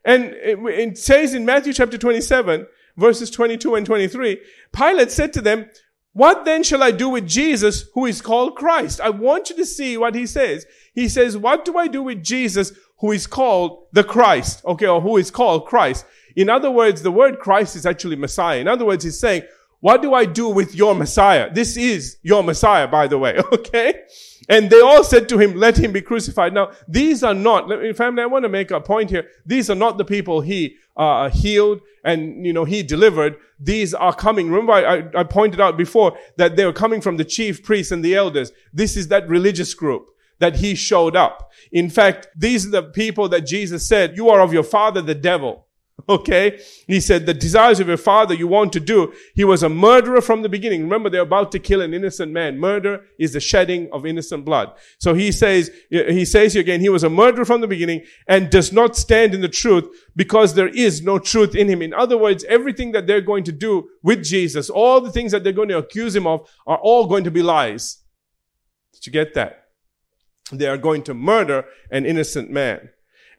And 0.04 0.26
it, 0.26 0.58
it 0.60 0.98
says 0.98 1.34
in 1.34 1.44
Matthew 1.44 1.72
chapter 1.72 1.98
27, 1.98 2.68
verses 2.96 3.30
22 3.30 3.74
and 3.74 3.86
23, 3.86 4.40
Pilate 4.72 5.10
said 5.10 5.32
to 5.32 5.40
them, 5.40 5.66
what 6.12 6.44
then 6.44 6.62
shall 6.62 6.82
I 6.82 6.90
do 6.90 7.08
with 7.08 7.28
Jesus 7.28 7.84
who 7.94 8.04
is 8.04 8.20
called 8.20 8.56
Christ? 8.56 9.00
I 9.00 9.10
want 9.10 9.50
you 9.50 9.56
to 9.56 9.64
see 9.64 9.96
what 9.96 10.14
he 10.14 10.26
says. 10.26 10.66
He 10.92 11.08
says, 11.08 11.36
what 11.36 11.64
do 11.64 11.78
I 11.78 11.86
do 11.86 12.02
with 12.02 12.24
Jesus 12.24 12.72
who 12.98 13.12
is 13.12 13.26
called 13.26 13.86
the 13.92 14.02
Christ? 14.02 14.64
Okay, 14.64 14.86
or 14.86 15.00
who 15.00 15.16
is 15.18 15.30
called 15.30 15.66
Christ. 15.66 16.04
In 16.34 16.50
other 16.50 16.70
words, 16.70 17.02
the 17.02 17.12
word 17.12 17.38
Christ 17.38 17.76
is 17.76 17.86
actually 17.86 18.16
Messiah. 18.16 18.60
In 18.60 18.66
other 18.66 18.84
words, 18.84 19.04
he's 19.04 19.20
saying, 19.20 19.42
what 19.78 20.02
do 20.02 20.12
I 20.12 20.24
do 20.24 20.48
with 20.48 20.74
your 20.74 20.94
Messiah? 20.94 21.52
This 21.52 21.76
is 21.76 22.18
your 22.22 22.42
Messiah, 22.42 22.88
by 22.88 23.06
the 23.06 23.18
way. 23.18 23.40
Okay. 23.52 24.02
And 24.48 24.70
they 24.70 24.80
all 24.80 25.04
said 25.04 25.28
to 25.28 25.38
him, 25.38 25.54
let 25.54 25.78
him 25.78 25.92
be 25.92 26.00
crucified. 26.00 26.54
Now, 26.54 26.72
these 26.88 27.22
are 27.22 27.34
not, 27.34 27.68
family, 27.94 28.22
I 28.22 28.26
want 28.26 28.44
to 28.44 28.48
make 28.48 28.70
a 28.70 28.80
point 28.80 29.10
here. 29.10 29.28
These 29.44 29.70
are 29.70 29.74
not 29.74 29.98
the 29.98 30.04
people 30.04 30.40
he 30.40 30.76
uh, 30.96 31.28
healed 31.30 31.80
and, 32.04 32.44
you 32.44 32.52
know, 32.52 32.64
he 32.64 32.82
delivered. 32.82 33.36
These 33.58 33.92
are 33.94 34.14
coming. 34.14 34.50
Remember, 34.50 34.72
I, 34.72 35.04
I 35.14 35.24
pointed 35.24 35.60
out 35.60 35.76
before 35.76 36.16
that 36.36 36.56
they 36.56 36.64
were 36.64 36.72
coming 36.72 37.00
from 37.00 37.16
the 37.18 37.24
chief 37.24 37.62
priests 37.62 37.92
and 37.92 38.04
the 38.04 38.14
elders. 38.14 38.50
This 38.72 38.96
is 38.96 39.08
that 39.08 39.28
religious 39.28 39.74
group 39.74 40.08
that 40.38 40.56
he 40.56 40.74
showed 40.74 41.16
up. 41.16 41.52
In 41.70 41.90
fact, 41.90 42.28
these 42.34 42.66
are 42.66 42.70
the 42.70 42.82
people 42.82 43.28
that 43.28 43.42
Jesus 43.42 43.86
said, 43.86 44.16
you 44.16 44.30
are 44.30 44.40
of 44.40 44.52
your 44.54 44.62
father, 44.62 45.02
the 45.02 45.14
devil. 45.14 45.66
Okay? 46.08 46.60
He 46.86 47.00
said, 47.00 47.26
the 47.26 47.34
desires 47.34 47.80
of 47.80 47.88
your 47.88 47.96
father 47.96 48.34
you 48.34 48.46
want 48.46 48.72
to 48.72 48.80
do. 48.80 49.12
He 49.34 49.44
was 49.44 49.62
a 49.62 49.68
murderer 49.68 50.20
from 50.20 50.42
the 50.42 50.48
beginning. 50.48 50.82
Remember, 50.82 51.08
they're 51.08 51.22
about 51.22 51.52
to 51.52 51.58
kill 51.58 51.82
an 51.82 51.94
innocent 51.94 52.32
man. 52.32 52.58
Murder 52.58 53.04
is 53.18 53.32
the 53.32 53.40
shedding 53.40 53.88
of 53.92 54.06
innocent 54.06 54.44
blood. 54.44 54.72
So 54.98 55.14
he 55.14 55.32
says, 55.32 55.70
he 55.88 56.24
says 56.24 56.52
here 56.52 56.62
again, 56.62 56.80
he 56.80 56.88
was 56.88 57.04
a 57.04 57.10
murderer 57.10 57.44
from 57.44 57.60
the 57.60 57.68
beginning 57.68 58.04
and 58.26 58.50
does 58.50 58.72
not 58.72 58.96
stand 58.96 59.34
in 59.34 59.40
the 59.40 59.48
truth 59.48 59.84
because 60.16 60.54
there 60.54 60.68
is 60.68 61.02
no 61.02 61.18
truth 61.18 61.54
in 61.54 61.68
him. 61.68 61.82
In 61.82 61.94
other 61.94 62.18
words, 62.18 62.44
everything 62.44 62.92
that 62.92 63.06
they're 63.06 63.20
going 63.20 63.44
to 63.44 63.52
do 63.52 63.88
with 64.02 64.24
Jesus, 64.24 64.68
all 64.70 65.00
the 65.00 65.12
things 65.12 65.32
that 65.32 65.44
they're 65.44 65.52
going 65.52 65.68
to 65.68 65.78
accuse 65.78 66.14
him 66.14 66.26
of 66.26 66.48
are 66.66 66.78
all 66.78 67.06
going 67.06 67.24
to 67.24 67.30
be 67.30 67.42
lies. 67.42 67.98
Did 68.92 69.06
you 69.06 69.12
get 69.12 69.34
that? 69.34 69.68
They 70.52 70.66
are 70.66 70.78
going 70.78 71.02
to 71.04 71.14
murder 71.14 71.64
an 71.90 72.04
innocent 72.04 72.50
man. 72.50 72.90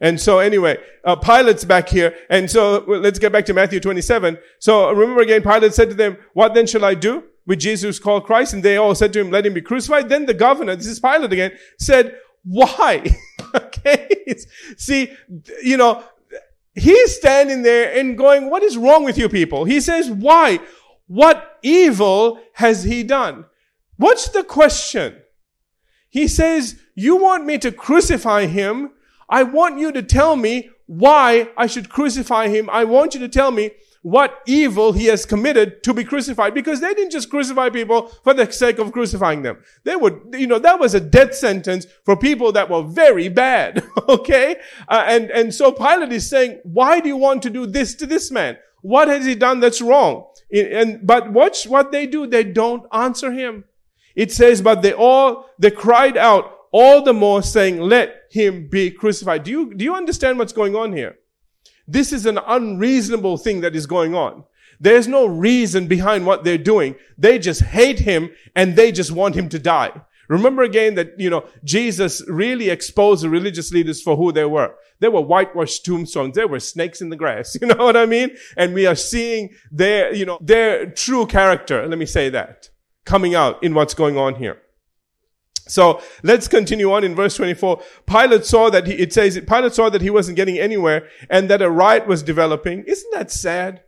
And 0.02 0.20
so 0.20 0.40
anyway, 0.40 0.78
uh, 1.04 1.14
Pilate's 1.14 1.64
back 1.64 1.88
here. 1.88 2.14
And 2.28 2.50
so 2.50 2.84
let's 2.88 3.20
get 3.20 3.30
back 3.30 3.46
to 3.46 3.54
Matthew 3.54 3.78
27. 3.78 4.36
So 4.58 4.90
remember 4.90 5.22
again, 5.22 5.42
Pilate 5.42 5.74
said 5.74 5.90
to 5.90 5.94
them, 5.94 6.18
what 6.34 6.54
then 6.54 6.66
shall 6.66 6.84
I 6.84 6.94
do 6.94 7.22
with 7.46 7.60
Jesus 7.60 8.00
called 8.00 8.24
Christ? 8.24 8.52
And 8.52 8.64
they 8.64 8.76
all 8.76 8.96
said 8.96 9.12
to 9.12 9.20
him, 9.20 9.30
let 9.30 9.46
him 9.46 9.54
be 9.54 9.62
crucified. 9.62 10.08
Then 10.08 10.26
the 10.26 10.34
governor, 10.34 10.74
this 10.74 10.88
is 10.88 10.98
Pilate 10.98 11.32
again, 11.32 11.52
said, 11.78 12.18
why? 12.42 13.16
okay. 13.54 14.08
See, 14.76 15.12
you 15.62 15.76
know, 15.76 16.02
he's 16.74 17.14
standing 17.14 17.62
there 17.62 17.96
and 17.96 18.18
going, 18.18 18.50
what 18.50 18.64
is 18.64 18.76
wrong 18.76 19.04
with 19.04 19.16
you 19.16 19.28
people? 19.28 19.64
He 19.64 19.80
says, 19.80 20.10
why? 20.10 20.58
What 21.06 21.58
evil 21.62 22.40
has 22.54 22.82
he 22.82 23.04
done? 23.04 23.44
What's 23.98 24.30
the 24.30 24.42
question? 24.42 25.22
He 26.10 26.26
says, 26.26 26.80
you 26.96 27.14
want 27.16 27.46
me 27.46 27.56
to 27.58 27.70
crucify 27.70 28.46
him 28.46 28.90
I 29.32 29.44
want 29.44 29.78
you 29.78 29.90
to 29.92 30.02
tell 30.02 30.36
me 30.36 30.68
why 30.84 31.48
I 31.56 31.66
should 31.66 31.88
crucify 31.88 32.48
him. 32.48 32.68
I 32.70 32.84
want 32.84 33.14
you 33.14 33.20
to 33.20 33.28
tell 33.28 33.50
me 33.50 33.70
what 34.02 34.40
evil 34.46 34.92
he 34.92 35.06
has 35.06 35.24
committed 35.24 35.82
to 35.84 35.94
be 35.94 36.04
crucified 36.04 36.52
because 36.52 36.80
they 36.80 36.92
didn't 36.92 37.12
just 37.12 37.30
crucify 37.30 37.70
people 37.70 38.08
for 38.24 38.34
the 38.34 38.50
sake 38.52 38.78
of 38.78 38.92
crucifying 38.92 39.40
them. 39.40 39.62
They 39.84 39.96
would, 39.96 40.34
you 40.34 40.46
know, 40.46 40.58
that 40.58 40.78
was 40.78 40.92
a 40.94 41.00
death 41.00 41.34
sentence 41.34 41.86
for 42.04 42.14
people 42.14 42.52
that 42.52 42.68
were 42.68 42.82
very 42.82 43.30
bad. 43.30 43.82
okay. 44.08 44.56
Uh, 44.86 45.04
and, 45.06 45.30
and 45.30 45.54
so 45.54 45.72
Pilate 45.72 46.12
is 46.12 46.28
saying, 46.28 46.60
why 46.64 47.00
do 47.00 47.08
you 47.08 47.16
want 47.16 47.42
to 47.44 47.50
do 47.50 47.64
this 47.64 47.94
to 47.96 48.06
this 48.06 48.30
man? 48.30 48.58
What 48.82 49.08
has 49.08 49.24
he 49.24 49.34
done 49.34 49.60
that's 49.60 49.80
wrong? 49.80 50.26
And, 50.52 51.06
but 51.06 51.32
watch 51.32 51.66
what 51.66 51.90
they 51.90 52.06
do. 52.06 52.26
They 52.26 52.44
don't 52.44 52.84
answer 52.92 53.32
him. 53.32 53.64
It 54.14 54.30
says, 54.30 54.60
but 54.60 54.82
they 54.82 54.92
all, 54.92 55.46
they 55.58 55.70
cried 55.70 56.18
out, 56.18 56.51
all 56.72 57.02
the 57.02 57.12
more 57.12 57.42
saying, 57.42 57.80
let 57.80 58.22
him 58.30 58.68
be 58.68 58.90
crucified. 58.90 59.44
Do 59.44 59.50
you, 59.50 59.74
do 59.74 59.84
you 59.84 59.94
understand 59.94 60.38
what's 60.38 60.52
going 60.52 60.74
on 60.74 60.92
here? 60.92 61.18
This 61.86 62.12
is 62.12 62.26
an 62.26 62.38
unreasonable 62.38 63.36
thing 63.36 63.60
that 63.60 63.76
is 63.76 63.86
going 63.86 64.14
on. 64.14 64.44
There's 64.80 65.06
no 65.06 65.26
reason 65.26 65.86
behind 65.86 66.26
what 66.26 66.42
they're 66.42 66.58
doing. 66.58 66.96
They 67.18 67.38
just 67.38 67.60
hate 67.60 68.00
him 68.00 68.30
and 68.56 68.74
they 68.74 68.90
just 68.90 69.12
want 69.12 69.34
him 69.34 69.48
to 69.50 69.58
die. 69.58 69.92
Remember 70.28 70.62
again 70.62 70.94
that, 70.94 71.20
you 71.20 71.28
know, 71.28 71.44
Jesus 71.62 72.22
really 72.26 72.70
exposed 72.70 73.22
the 73.22 73.28
religious 73.28 73.70
leaders 73.70 74.00
for 74.00 74.16
who 74.16 74.32
they 74.32 74.46
were. 74.46 74.74
They 74.98 75.08
were 75.08 75.20
whitewashed 75.20 75.84
tombstones. 75.84 76.36
They 76.36 76.46
were 76.46 76.60
snakes 76.60 77.02
in 77.02 77.10
the 77.10 77.16
grass. 77.16 77.56
You 77.60 77.66
know 77.66 77.84
what 77.84 77.96
I 77.96 78.06
mean? 78.06 78.36
And 78.56 78.72
we 78.72 78.86
are 78.86 78.94
seeing 78.94 79.50
their, 79.70 80.14
you 80.14 80.24
know, 80.24 80.38
their 80.40 80.90
true 80.90 81.26
character. 81.26 81.86
Let 81.86 81.98
me 81.98 82.06
say 82.06 82.30
that 82.30 82.70
coming 83.04 83.34
out 83.34 83.62
in 83.62 83.74
what's 83.74 83.94
going 83.94 84.16
on 84.16 84.36
here. 84.36 84.61
So 85.68 86.02
let's 86.22 86.48
continue 86.48 86.92
on 86.92 87.04
in 87.04 87.14
verse 87.14 87.36
24. 87.36 87.80
Pilate 88.06 88.44
saw 88.44 88.70
that 88.70 88.86
he, 88.86 88.94
it 88.94 89.12
says, 89.12 89.40
Pilate 89.46 89.74
saw 89.74 89.88
that 89.90 90.02
he 90.02 90.10
wasn't 90.10 90.36
getting 90.36 90.58
anywhere 90.58 91.08
and 91.30 91.48
that 91.50 91.62
a 91.62 91.70
riot 91.70 92.06
was 92.06 92.22
developing. 92.22 92.84
Isn't 92.84 93.12
that 93.12 93.30
sad? 93.30 93.82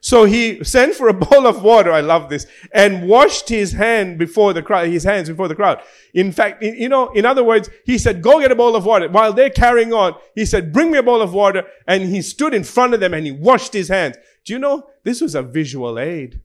So 0.00 0.24
he 0.24 0.62
sent 0.62 0.94
for 0.94 1.08
a 1.08 1.14
bowl 1.26 1.46
of 1.46 1.62
water. 1.62 1.90
I 1.90 2.00
love 2.00 2.28
this 2.28 2.46
and 2.72 3.08
washed 3.08 3.48
his 3.48 3.72
hand 3.72 4.18
before 4.18 4.52
the 4.52 4.62
crowd, 4.62 4.88
his 4.88 5.04
hands 5.04 5.28
before 5.28 5.48
the 5.48 5.54
crowd. 5.54 5.80
In 6.14 6.32
fact, 6.32 6.62
you 6.62 6.88
know, 6.88 7.08
in 7.12 7.24
other 7.24 7.42
words, 7.42 7.70
he 7.84 7.98
said, 7.98 8.22
go 8.22 8.40
get 8.40 8.52
a 8.52 8.56
bowl 8.56 8.76
of 8.76 8.84
water. 8.84 9.08
While 9.08 9.32
they're 9.32 9.50
carrying 9.50 9.92
on, 9.92 10.14
he 10.34 10.44
said, 10.44 10.72
bring 10.72 10.90
me 10.90 10.98
a 10.98 11.02
bowl 11.02 11.22
of 11.22 11.32
water. 11.32 11.64
And 11.86 12.04
he 12.04 12.22
stood 12.22 12.54
in 12.54 12.64
front 12.64 12.94
of 12.94 13.00
them 13.00 13.14
and 13.14 13.26
he 13.26 13.32
washed 13.32 13.72
his 13.72 13.88
hands. 13.88 14.16
Do 14.44 14.52
you 14.52 14.58
know, 14.58 14.88
this 15.02 15.20
was 15.20 15.34
a 15.34 15.42
visual 15.42 15.98
aid. 15.98 16.40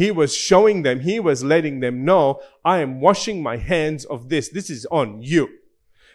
He 0.00 0.10
was 0.10 0.34
showing 0.34 0.82
them, 0.82 1.00
he 1.00 1.20
was 1.20 1.44
letting 1.44 1.80
them 1.80 2.06
know, 2.06 2.40
I 2.64 2.78
am 2.78 3.02
washing 3.02 3.42
my 3.42 3.58
hands 3.58 4.06
of 4.06 4.30
this. 4.30 4.48
This 4.48 4.70
is 4.70 4.86
on 4.86 5.20
you. 5.20 5.46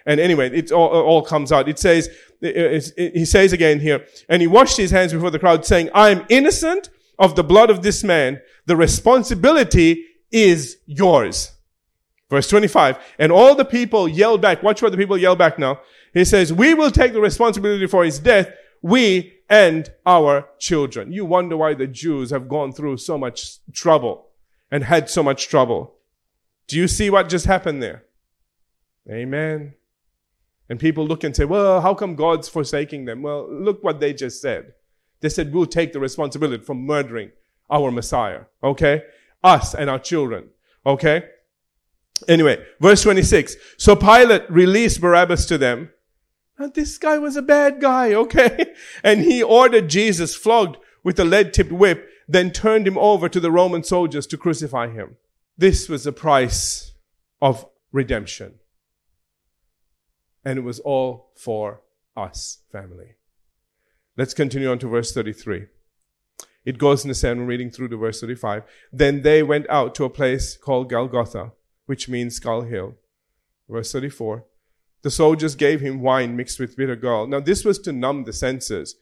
And 0.07 0.19
anyway, 0.19 0.49
it 0.49 0.71
all, 0.71 0.87
all 0.87 1.21
comes 1.21 1.51
out. 1.51 1.69
It 1.69 1.77
says, 1.77 2.09
he 2.41 3.25
says 3.25 3.53
again 3.53 3.79
here, 3.79 4.07
and 4.27 4.41
he 4.41 4.47
washed 4.47 4.77
his 4.77 4.89
hands 4.89 5.13
before 5.13 5.29
the 5.29 5.37
crowd 5.37 5.67
saying, 5.67 5.91
I 5.93 6.09
am 6.09 6.25
innocent 6.29 6.89
of 7.19 7.35
the 7.35 7.43
blood 7.43 7.69
of 7.69 7.83
this 7.83 8.03
man. 8.03 8.41
The 8.65 8.75
responsibility 8.75 10.03
is 10.31 10.77
yours. 10.87 11.51
Verse 12.31 12.49
25. 12.49 12.97
And 13.19 13.31
all 13.31 13.53
the 13.53 13.65
people 13.65 14.07
yelled 14.07 14.41
back. 14.41 14.63
Watch 14.63 14.81
what 14.81 14.93
the 14.93 14.97
people 14.97 15.15
yell 15.15 15.35
back 15.35 15.59
now. 15.59 15.79
He 16.11 16.25
says, 16.25 16.51
we 16.51 16.73
will 16.73 16.89
take 16.89 17.13
the 17.13 17.21
responsibility 17.21 17.85
for 17.85 18.03
his 18.03 18.17
death. 18.17 18.49
We 18.81 19.33
and 19.49 19.91
our 20.05 20.49
children. 20.59 21.11
You 21.11 21.25
wonder 21.25 21.57
why 21.57 21.73
the 21.73 21.87
Jews 21.87 22.31
have 22.31 22.49
gone 22.49 22.73
through 22.73 22.97
so 22.97 23.17
much 23.17 23.59
trouble 23.71 24.27
and 24.71 24.83
had 24.83 25.09
so 25.09 25.23
much 25.23 25.47
trouble. 25.47 25.95
Do 26.67 26.77
you 26.77 26.87
see 26.87 27.09
what 27.09 27.29
just 27.29 27.45
happened 27.45 27.81
there? 27.81 28.03
Amen. 29.09 29.75
And 30.67 30.79
people 30.79 31.05
look 31.05 31.23
and 31.23 31.35
say, 31.35 31.45
well, 31.45 31.81
how 31.81 31.93
come 31.93 32.15
God's 32.15 32.49
forsaking 32.49 33.05
them? 33.05 33.21
Well, 33.21 33.47
look 33.51 33.83
what 33.83 33.99
they 33.99 34.13
just 34.13 34.41
said. 34.41 34.73
They 35.19 35.29
said, 35.29 35.53
we'll 35.53 35.67
take 35.67 35.93
the 35.93 35.99
responsibility 35.99 36.63
for 36.63 36.73
murdering 36.73 37.31
our 37.69 37.91
Messiah. 37.91 38.41
Okay? 38.63 39.03
Us 39.43 39.75
and 39.75 39.89
our 39.89 39.99
children. 39.99 40.49
Okay? 40.85 41.25
Anyway, 42.27 42.65
verse 42.79 43.03
26. 43.03 43.55
So 43.77 43.95
Pilate 43.95 44.49
released 44.49 45.01
Barabbas 45.01 45.45
to 45.47 45.57
them 45.57 45.91
this 46.73 46.97
guy 46.97 47.17
was 47.17 47.35
a 47.35 47.41
bad 47.41 47.81
guy, 47.81 48.13
okay? 48.13 48.73
And 49.03 49.21
he 49.21 49.43
ordered 49.43 49.89
Jesus 49.89 50.35
flogged 50.35 50.77
with 51.03 51.19
a 51.19 51.25
lead 51.25 51.53
tipped 51.53 51.71
whip. 51.71 52.09
then 52.27 52.49
turned 52.49 52.87
him 52.87 52.97
over 52.97 53.29
to 53.29 53.39
the 53.39 53.51
Roman 53.51 53.83
soldiers 53.83 54.25
to 54.27 54.37
crucify 54.37 54.89
him. 54.89 55.17
This 55.57 55.87
was 55.87 56.05
the 56.05 56.11
price 56.11 56.93
of 57.41 57.65
redemption. 57.91 58.55
And 60.43 60.57
it 60.57 60.63
was 60.63 60.79
all 60.79 61.31
for 61.35 61.81
us, 62.17 62.59
family. 62.71 63.15
Let's 64.17 64.33
continue 64.33 64.71
on 64.71 64.79
to 64.79 64.87
verse 64.87 65.11
33. 65.11 65.65
It 66.65 66.79
goes 66.79 67.03
in 67.03 67.09
the 67.09 67.15
same, 67.15 67.45
reading 67.45 67.69
through 67.69 67.89
to 67.89 67.97
verse 67.97 68.21
35. 68.21 68.63
Then 68.91 69.21
they 69.21 69.43
went 69.43 69.69
out 69.69 69.93
to 69.95 70.03
a 70.03 70.09
place 70.09 70.57
called 70.57 70.89
Golgotha, 70.89 71.51
which 71.85 72.09
means 72.09 72.35
skull 72.35 72.61
hill. 72.61 72.95
Verse 73.69 73.91
34. 73.91 74.45
The 75.05 75.11
soldiers 75.11 75.53
gave 75.53 75.81
him 75.81 76.01
wine 76.01 76.35
mixed 76.35 76.59
with 76.59 76.75
bitter 76.75 76.95
gall. 76.95 77.27
Now 77.27 77.39
this 77.39 77.63
was 77.63 77.77
to 77.81 77.91
numb 77.91 78.23
the 78.23 78.33
senses. 78.33 78.95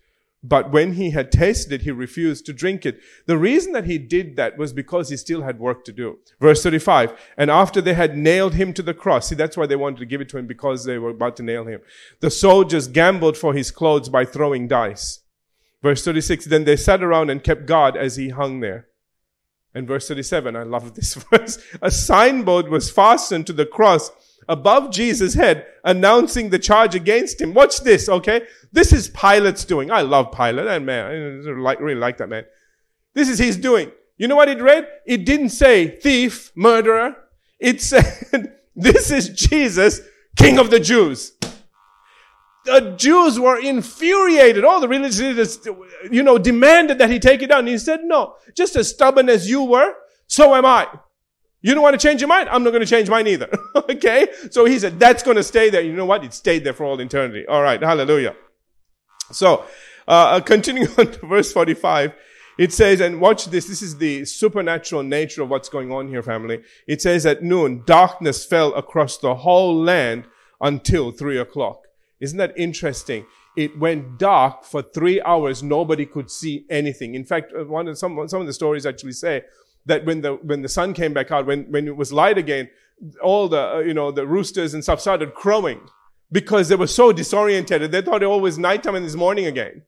But 0.43 0.69
when 0.69 0.95
he 0.95 1.12
had 1.12 1.31
tasted 1.31 1.72
it, 1.72 1.83
he 1.83 1.91
refused 1.91 2.45
to 2.45 2.51
drink 2.51 2.86
it. 2.86 3.00
The 3.25 3.38
reason 3.38 3.72
that 3.72 3.86
he 3.86 3.98
did 3.98 4.36
that 4.36 4.57
was 4.57 4.74
because 4.74 5.07
he 5.07 5.15
still 5.15 5.43
had 5.43 5.60
work 5.60 5.86
to 5.86 5.93
do. 5.93 6.19
Verse 6.41 6.62
35. 6.62 7.13
And 7.38 7.50
after 7.50 7.79
they 7.79 7.93
had 7.93 8.17
nailed 8.17 8.55
him 8.55 8.74
to 8.74 8.81
the 8.81 8.93
cross, 8.93 9.29
see, 9.29 9.36
that's 9.36 9.55
why 9.55 9.65
they 9.65 9.77
wanted 9.77 10.00
to 10.00 10.05
give 10.05 10.19
it 10.19 10.27
to 10.27 10.38
him 10.38 10.45
because 10.45 10.83
they 10.83 10.98
were 10.98 11.12
about 11.12 11.38
to 11.38 11.43
nail 11.43 11.63
him. 11.63 11.79
The 12.19 12.29
soldiers 12.29 12.89
gambled 12.89 13.38
for 13.38 13.53
his 13.53 13.72
clothes 13.72 14.10
by 14.10 14.25
throwing 14.25 14.67
dice. 14.67 15.22
Verse 15.81 16.03
36. 16.03 16.48
Then 16.48 16.65
they 16.65 16.75
sat 16.75 17.01
around 17.01 17.29
and 17.29 17.41
kept 17.41 17.65
guard 17.65 17.95
as 17.95 18.17
he 18.17 18.27
hung 18.27 18.60
there. 18.60 18.89
And 19.74 19.88
verse 19.88 20.10
37, 20.10 20.53
I 20.53 20.63
love 20.63 20.95
this 20.95 21.13
verse. 21.31 21.60
A 21.81 21.89
signboard 21.89 22.67
was 22.67 22.91
fastened 22.91 23.48
to 23.48 23.53
the 23.53 23.65
cross 23.65 24.12
above 24.48 24.92
Jesus' 24.92 25.34
head 25.34 25.66
announcing 25.84 26.50
the 26.50 26.60
charge 26.60 26.96
against 26.96 27.42
him. 27.42 27.54
Watch 27.54 27.82
this, 27.82 28.10
okay? 28.10 28.48
This 28.72 28.94
is 28.94 29.10
Pilate's 29.10 29.66
doing. 29.66 29.92
I 29.92 30.02
love 30.02 30.32
Pilate. 30.32 30.68
And 30.68 30.86
man, 30.86 31.06
I 31.06 31.74
really 31.74 32.00
like 32.00 32.18
that 32.18 32.30
man. 32.30 32.46
This 33.14 33.30
is 33.30 33.40
his 33.40 33.58
doing. 33.58 33.92
You 34.18 34.28
know 34.28 34.36
what 34.36 34.50
it 34.50 34.62
read? 34.62 34.88
It 35.06 35.26
didn't 35.26 35.50
say 35.50 35.88
thief, 35.88 36.52
murderer. 36.56 37.16
It 37.60 37.82
said, 37.90 38.56
this 38.76 39.12
is 39.12 39.30
Jesus, 39.30 40.02
King 40.36 40.60
of 40.60 40.70
the 40.70 40.80
Jews. 40.80 41.34
The 42.66 42.96
Jews 42.98 43.40
were 43.40 43.60
infuriated. 43.60 44.64
All 44.64 44.80
the 44.80 44.88
religious 44.88 45.20
leaders, 45.20 45.60
you 46.10 46.24
know, 46.24 46.38
demanded 46.38 46.98
that 47.00 47.10
he 47.10 47.20
take 47.20 47.42
it 47.42 47.48
down. 47.48 47.68
He 47.68 47.78
said, 47.78 48.02
no, 48.04 48.36
just 48.56 48.76
as 48.76 48.90
stubborn 48.90 49.30
as 49.30 49.50
you 49.50 49.64
were, 49.64 49.94
so 50.28 50.56
am 50.56 50.66
I. 50.66 50.88
You 51.63 51.74
don't 51.74 51.82
want 51.82 52.00
to 52.00 52.08
change 52.08 52.20
your 52.20 52.27
mind? 52.27 52.50
I'm 52.50 52.62
not 52.63 52.72
going 52.72 52.82
to 52.82 52.89
change 52.89 53.10
mine 53.10 53.25
either. 53.25 53.50
okay? 53.75 54.27
So 54.51 54.65
he 54.65 54.77
said, 54.77 55.00
that's 55.00 55.24
going 55.24 55.38
to 55.38 55.43
stay 55.43 55.70
there. 55.70 55.82
You 55.82 55.93
know 55.93 56.05
what? 56.05 56.24
It 56.24 56.34
stayed 56.34 56.65
there 56.65 56.74
for 56.74 56.84
all 56.84 57.00
eternity. 57.00 57.48
All 57.48 57.63
right. 57.63 57.82
Hallelujah. 57.82 58.36
So, 59.32 59.63
uh, 60.05 60.12
uh 60.12 60.39
continuing 60.41 60.89
on 60.98 61.12
to 61.13 61.25
verse 61.25 61.53
45, 61.53 62.13
it 62.60 62.74
says, 62.74 63.00
and 63.00 63.22
watch 63.22 63.46
this, 63.46 63.65
this 63.65 63.82
is 63.82 63.98
the 63.98 64.25
supernatural 64.25 65.03
nature 65.03 65.41
of 65.41 65.50
what's 65.50 65.70
going 65.70 65.91
on 65.91 66.10
here, 66.10 66.22
family. 66.22 66.62
It 66.86 67.01
says 67.01 67.25
at 67.25 67.41
noon, 67.41 67.84
darkness 67.86 68.46
fell 68.46 68.74
across 68.74 69.17
the 69.17 69.34
whole 69.34 69.82
land 69.82 70.25
until 70.60 71.12
three 71.12 71.39
o'clock. 71.39 71.84
Isn't 72.20 72.38
that 72.39 72.53
interesting? 72.58 73.25
It 73.55 73.79
went 73.79 74.20
dark 74.20 74.65
for 74.65 74.82
three 74.82 75.22
hours. 75.22 75.63
Nobody 75.63 76.05
could 76.05 76.29
see 76.29 76.65
anything. 76.70 77.15
In 77.15 77.24
fact, 77.24 77.53
uh, 77.58 77.63
one 77.63 77.88
of, 77.88 77.98
some, 77.98 78.27
some 78.27 78.41
of 78.41 78.48
the 78.48 78.53
stories 78.53 78.86
actually 78.86 79.13
say 79.13 79.43
that 79.86 80.06
when 80.06 80.22
the 80.22 80.36
when 80.36 80.62
the 80.62 80.70
sun 80.70 80.94
came 80.94 81.13
back 81.13 81.32
out, 81.32 81.46
when 81.46 81.63
when 81.72 81.88
it 81.88 81.96
was 81.96 82.13
light 82.13 82.38
again, 82.38 82.70
all 83.22 83.48
the 83.48 83.75
uh, 83.75 83.80
you 83.80 83.94
know 83.94 84.12
the 84.12 84.25
roosters 84.25 84.74
and 84.74 84.84
stuff 84.84 85.02
started 85.02 85.34
crowing 85.34 85.81
because 86.31 86.70
they 86.70 86.75
were 86.75 86.88
so 86.88 87.12
disoriented. 87.12 87.92
They 87.92 88.01
thought 88.01 88.24
it 88.24 88.27
was 88.27 88.57
nighttime 88.57 88.96
and 88.96 89.05
it's 89.05 89.16
morning 89.16 89.46
again. 89.46 89.84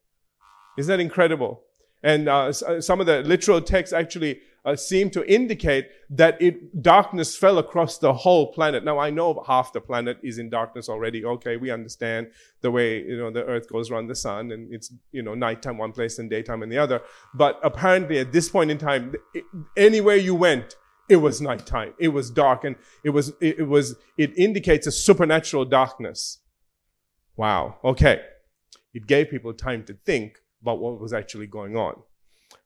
Isn't 0.78 0.92
that 0.92 1.00
incredible? 1.02 1.64
And 2.04 2.28
uh, 2.28 2.54
uh 2.68 2.82
some 2.82 3.00
of 3.00 3.06
the 3.06 3.22
literal 3.22 3.62
text 3.62 3.94
actually 3.94 4.42
uh, 4.66 4.76
seem 4.76 5.10
to 5.12 5.32
indicate 5.32 5.90
that 6.10 6.42
it 6.42 6.82
darkness 6.82 7.38
fell 7.38 7.60
across 7.60 8.00
the 8.00 8.12
whole 8.12 8.52
planet. 8.52 8.84
Now 8.84 8.98
I 8.98 9.12
know 9.12 9.44
half 9.46 9.72
the 9.72 9.82
planet 9.82 10.18
is 10.24 10.40
in 10.40 10.50
darkness 10.50 10.90
already. 10.90 11.24
Okay, 11.24 11.58
we 11.58 11.70
understand 11.70 12.32
the 12.62 12.72
way 12.72 13.04
you 13.04 13.18
know 13.18 13.32
the 13.32 13.44
Earth 13.46 13.70
goes 13.70 13.92
around 13.92 14.08
the 14.08 14.16
sun, 14.16 14.52
and 14.52 14.74
it's 14.74 14.92
you 15.12 15.22
know 15.22 15.36
nighttime 15.36 15.78
one 15.78 15.92
place 15.92 16.18
and 16.18 16.30
daytime 16.30 16.64
in 16.64 16.70
the 16.70 16.80
other. 16.80 17.02
But 17.34 17.60
apparently, 17.64 18.18
at 18.18 18.32
this 18.32 18.50
point 18.50 18.72
in 18.72 18.78
time, 18.78 19.14
it, 19.34 19.44
anywhere 19.78 20.16
you 20.16 20.34
went, 20.34 20.76
it 21.08 21.18
was 21.18 21.42
nighttime. 21.42 21.94
It 22.00 22.10
was 22.10 22.32
dark, 22.32 22.64
and 22.64 22.76
it 23.04 23.12
was 23.12 23.30
it, 23.40 23.60
it 23.60 23.68
was 23.68 23.96
it 24.18 24.36
indicates 24.38 24.88
a 24.88 24.92
supernatural 24.92 25.66
darkness. 25.66 26.40
Wow. 27.38 27.78
Okay, 27.84 28.22
it 28.94 29.06
gave 29.06 29.30
people 29.30 29.54
time 29.54 29.84
to 29.86 29.94
think 29.94 30.40
about 30.62 30.80
what 30.80 31.00
was 31.00 31.14
actually 31.14 31.46
going 31.46 31.76
on 31.76 32.02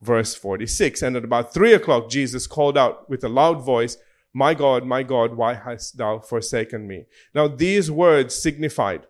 verse 0.02 0.36
46. 0.36 1.02
And 1.02 1.16
at 1.16 1.24
about 1.24 1.54
three 1.54 1.74
o'clock, 1.74 2.10
Jesus 2.10 2.48
called 2.48 2.78
out 2.78 3.10
with 3.10 3.24
a 3.24 3.30
loud 3.30 3.64
voice, 3.64 3.98
My 4.34 4.54
God, 4.54 4.86
my 4.86 5.04
God, 5.04 5.36
why 5.36 5.56
hast 5.56 5.98
thou 5.98 6.20
forsaken 6.20 6.88
me? 6.88 7.06
Now, 7.34 7.48
these 7.48 7.90
words 7.90 8.36
signified 8.36 9.08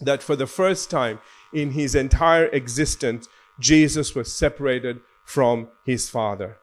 that 0.00 0.22
for 0.22 0.36
the 0.36 0.46
first 0.46 0.90
time 0.90 1.20
in 1.52 1.72
his 1.72 1.94
entire 1.94 2.46
existence, 2.46 3.28
Jesus 3.58 4.14
was 4.14 4.34
separated 4.34 5.00
from 5.24 5.68
his 5.84 6.08
Father 6.08 6.56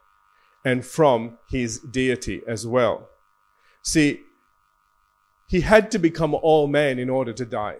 and 0.65 0.85
from 0.85 1.37
his 1.49 1.79
deity 1.79 2.41
as 2.47 2.65
well. 2.65 3.09
See, 3.83 4.21
he 5.47 5.61
had 5.61 5.91
to 5.91 5.99
become 5.99 6.33
all 6.33 6.67
man 6.67 6.99
in 6.99 7.09
order 7.09 7.31
to 7.33 7.45
die. 7.45 7.77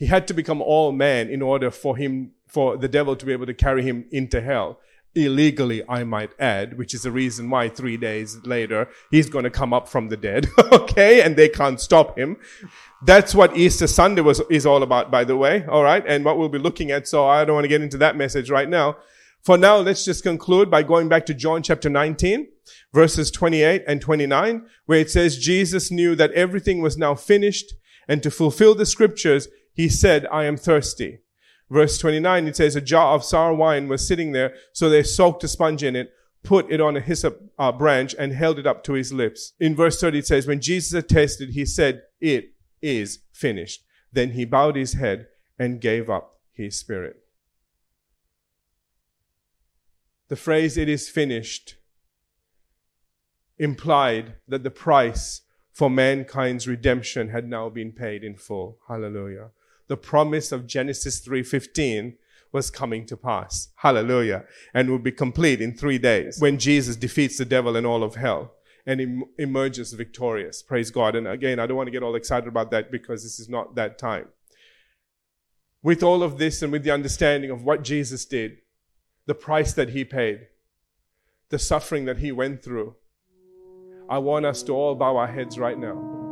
He 0.00 0.06
had 0.06 0.26
to 0.28 0.34
become 0.34 0.62
all 0.62 0.92
man 0.92 1.28
in 1.28 1.42
order 1.42 1.70
for 1.70 1.94
him 1.94 2.32
for 2.48 2.78
the 2.78 2.88
devil 2.88 3.14
to 3.14 3.26
be 3.26 3.32
able 3.32 3.44
to 3.44 3.54
carry 3.54 3.82
him 3.82 4.06
into 4.10 4.40
hell. 4.40 4.80
Illegally, 5.14 5.82
I 5.88 6.04
might 6.04 6.30
add, 6.40 6.78
which 6.78 6.94
is 6.94 7.02
the 7.02 7.10
reason 7.10 7.50
why 7.50 7.68
three 7.68 7.98
days 7.98 8.38
later 8.44 8.88
he's 9.10 9.28
going 9.28 9.44
to 9.44 9.50
come 9.50 9.74
up 9.74 9.88
from 9.88 10.08
the 10.08 10.16
dead. 10.16 10.48
okay. 10.72 11.20
And 11.20 11.36
they 11.36 11.50
can't 11.50 11.78
stop 11.78 12.16
him. 12.16 12.38
That's 13.04 13.34
what 13.34 13.54
Easter 13.54 13.86
Sunday 13.86 14.22
was, 14.22 14.40
is 14.48 14.64
all 14.64 14.82
about, 14.82 15.10
by 15.10 15.24
the 15.24 15.36
way. 15.36 15.66
All 15.66 15.82
right. 15.82 16.02
And 16.06 16.24
what 16.24 16.38
we'll 16.38 16.48
be 16.48 16.58
looking 16.58 16.90
at. 16.90 17.06
So 17.06 17.26
I 17.26 17.44
don't 17.44 17.54
want 17.54 17.64
to 17.64 17.68
get 17.68 17.82
into 17.82 17.98
that 17.98 18.16
message 18.16 18.48
right 18.48 18.68
now. 18.68 18.96
For 19.42 19.58
now, 19.58 19.76
let's 19.76 20.04
just 20.06 20.22
conclude 20.22 20.70
by 20.70 20.82
going 20.82 21.10
back 21.10 21.26
to 21.26 21.34
John 21.34 21.62
chapter 21.62 21.90
19, 21.90 22.48
verses 22.94 23.30
28 23.30 23.84
and 23.86 24.00
29, 24.00 24.66
where 24.86 25.00
it 25.00 25.10
says 25.10 25.38
Jesus 25.38 25.90
knew 25.90 26.14
that 26.14 26.32
everything 26.32 26.80
was 26.80 26.96
now 26.96 27.14
finished 27.14 27.74
and 28.08 28.22
to 28.22 28.30
fulfill 28.30 28.74
the 28.74 28.84
scriptures, 28.84 29.48
he 29.80 29.88
said, 29.88 30.26
I 30.30 30.44
am 30.44 30.58
thirsty. 30.58 31.20
Verse 31.70 31.96
29, 31.96 32.48
it 32.48 32.56
says, 32.56 32.76
a 32.76 32.82
jar 32.82 33.14
of 33.14 33.24
sour 33.24 33.54
wine 33.54 33.88
was 33.88 34.06
sitting 34.06 34.32
there, 34.32 34.54
so 34.74 34.90
they 34.90 35.02
soaked 35.02 35.42
a 35.42 35.48
sponge 35.48 35.82
in 35.82 35.96
it, 35.96 36.12
put 36.42 36.70
it 36.70 36.82
on 36.82 36.98
a 36.98 37.00
hyssop 37.00 37.40
uh, 37.58 37.72
branch, 37.72 38.14
and 38.18 38.34
held 38.34 38.58
it 38.58 38.66
up 38.66 38.84
to 38.84 38.92
his 38.92 39.10
lips. 39.10 39.54
In 39.58 39.74
verse 39.74 39.98
30, 39.98 40.18
it 40.18 40.26
says, 40.26 40.46
when 40.46 40.60
Jesus 40.60 40.92
had 40.92 41.08
tasted, 41.08 41.50
he 41.50 41.64
said, 41.64 42.02
it 42.20 42.52
is 42.82 43.20
finished. 43.32 43.82
Then 44.12 44.32
he 44.32 44.44
bowed 44.44 44.76
his 44.76 44.92
head 44.92 45.28
and 45.58 45.80
gave 45.80 46.10
up 46.10 46.40
his 46.52 46.78
spirit. 46.78 47.16
The 50.28 50.36
phrase, 50.36 50.76
it 50.76 50.90
is 50.90 51.08
finished, 51.08 51.76
implied 53.58 54.34
that 54.46 54.62
the 54.62 54.70
price 54.70 55.40
for 55.72 55.88
mankind's 55.88 56.68
redemption 56.68 57.30
had 57.30 57.48
now 57.48 57.70
been 57.70 57.92
paid 57.92 58.22
in 58.22 58.36
full. 58.36 58.76
Hallelujah 58.86 59.52
the 59.90 59.96
promise 59.96 60.52
of 60.52 60.68
Genesis 60.68 61.18
3:15 61.18 62.16
was 62.52 62.70
coming 62.70 63.04
to 63.06 63.16
pass. 63.16 63.70
Hallelujah. 63.74 64.44
And 64.72 64.88
will 64.88 65.00
be 65.00 65.10
complete 65.10 65.60
in 65.60 65.76
3 65.76 65.98
days 65.98 66.38
when 66.38 66.60
Jesus 66.60 66.94
defeats 66.94 67.38
the 67.38 67.44
devil 67.44 67.74
and 67.74 67.84
all 67.84 68.04
of 68.04 68.14
hell 68.14 68.54
and 68.86 69.00
em- 69.00 69.24
emerges 69.36 69.92
victorious. 69.92 70.62
Praise 70.62 70.92
God. 70.92 71.16
And 71.16 71.26
again, 71.26 71.58
I 71.58 71.66
don't 71.66 71.76
want 71.76 71.88
to 71.88 71.90
get 71.90 72.04
all 72.04 72.14
excited 72.14 72.46
about 72.46 72.70
that 72.70 72.92
because 72.92 73.24
this 73.24 73.40
is 73.40 73.48
not 73.48 73.74
that 73.74 73.98
time. 73.98 74.28
With 75.82 76.04
all 76.04 76.22
of 76.22 76.38
this 76.38 76.62
and 76.62 76.70
with 76.70 76.84
the 76.84 76.92
understanding 76.92 77.50
of 77.50 77.64
what 77.64 77.82
Jesus 77.82 78.24
did, 78.24 78.58
the 79.26 79.34
price 79.34 79.72
that 79.72 79.88
he 79.90 80.04
paid, 80.04 80.46
the 81.48 81.58
suffering 81.58 82.04
that 82.04 82.18
he 82.18 82.30
went 82.30 82.62
through, 82.62 82.94
I 84.08 84.18
want 84.18 84.46
us 84.46 84.62
to 84.64 84.72
all 84.72 84.94
bow 84.94 85.16
our 85.16 85.26
heads 85.26 85.58
right 85.58 85.78
now. 85.78 86.29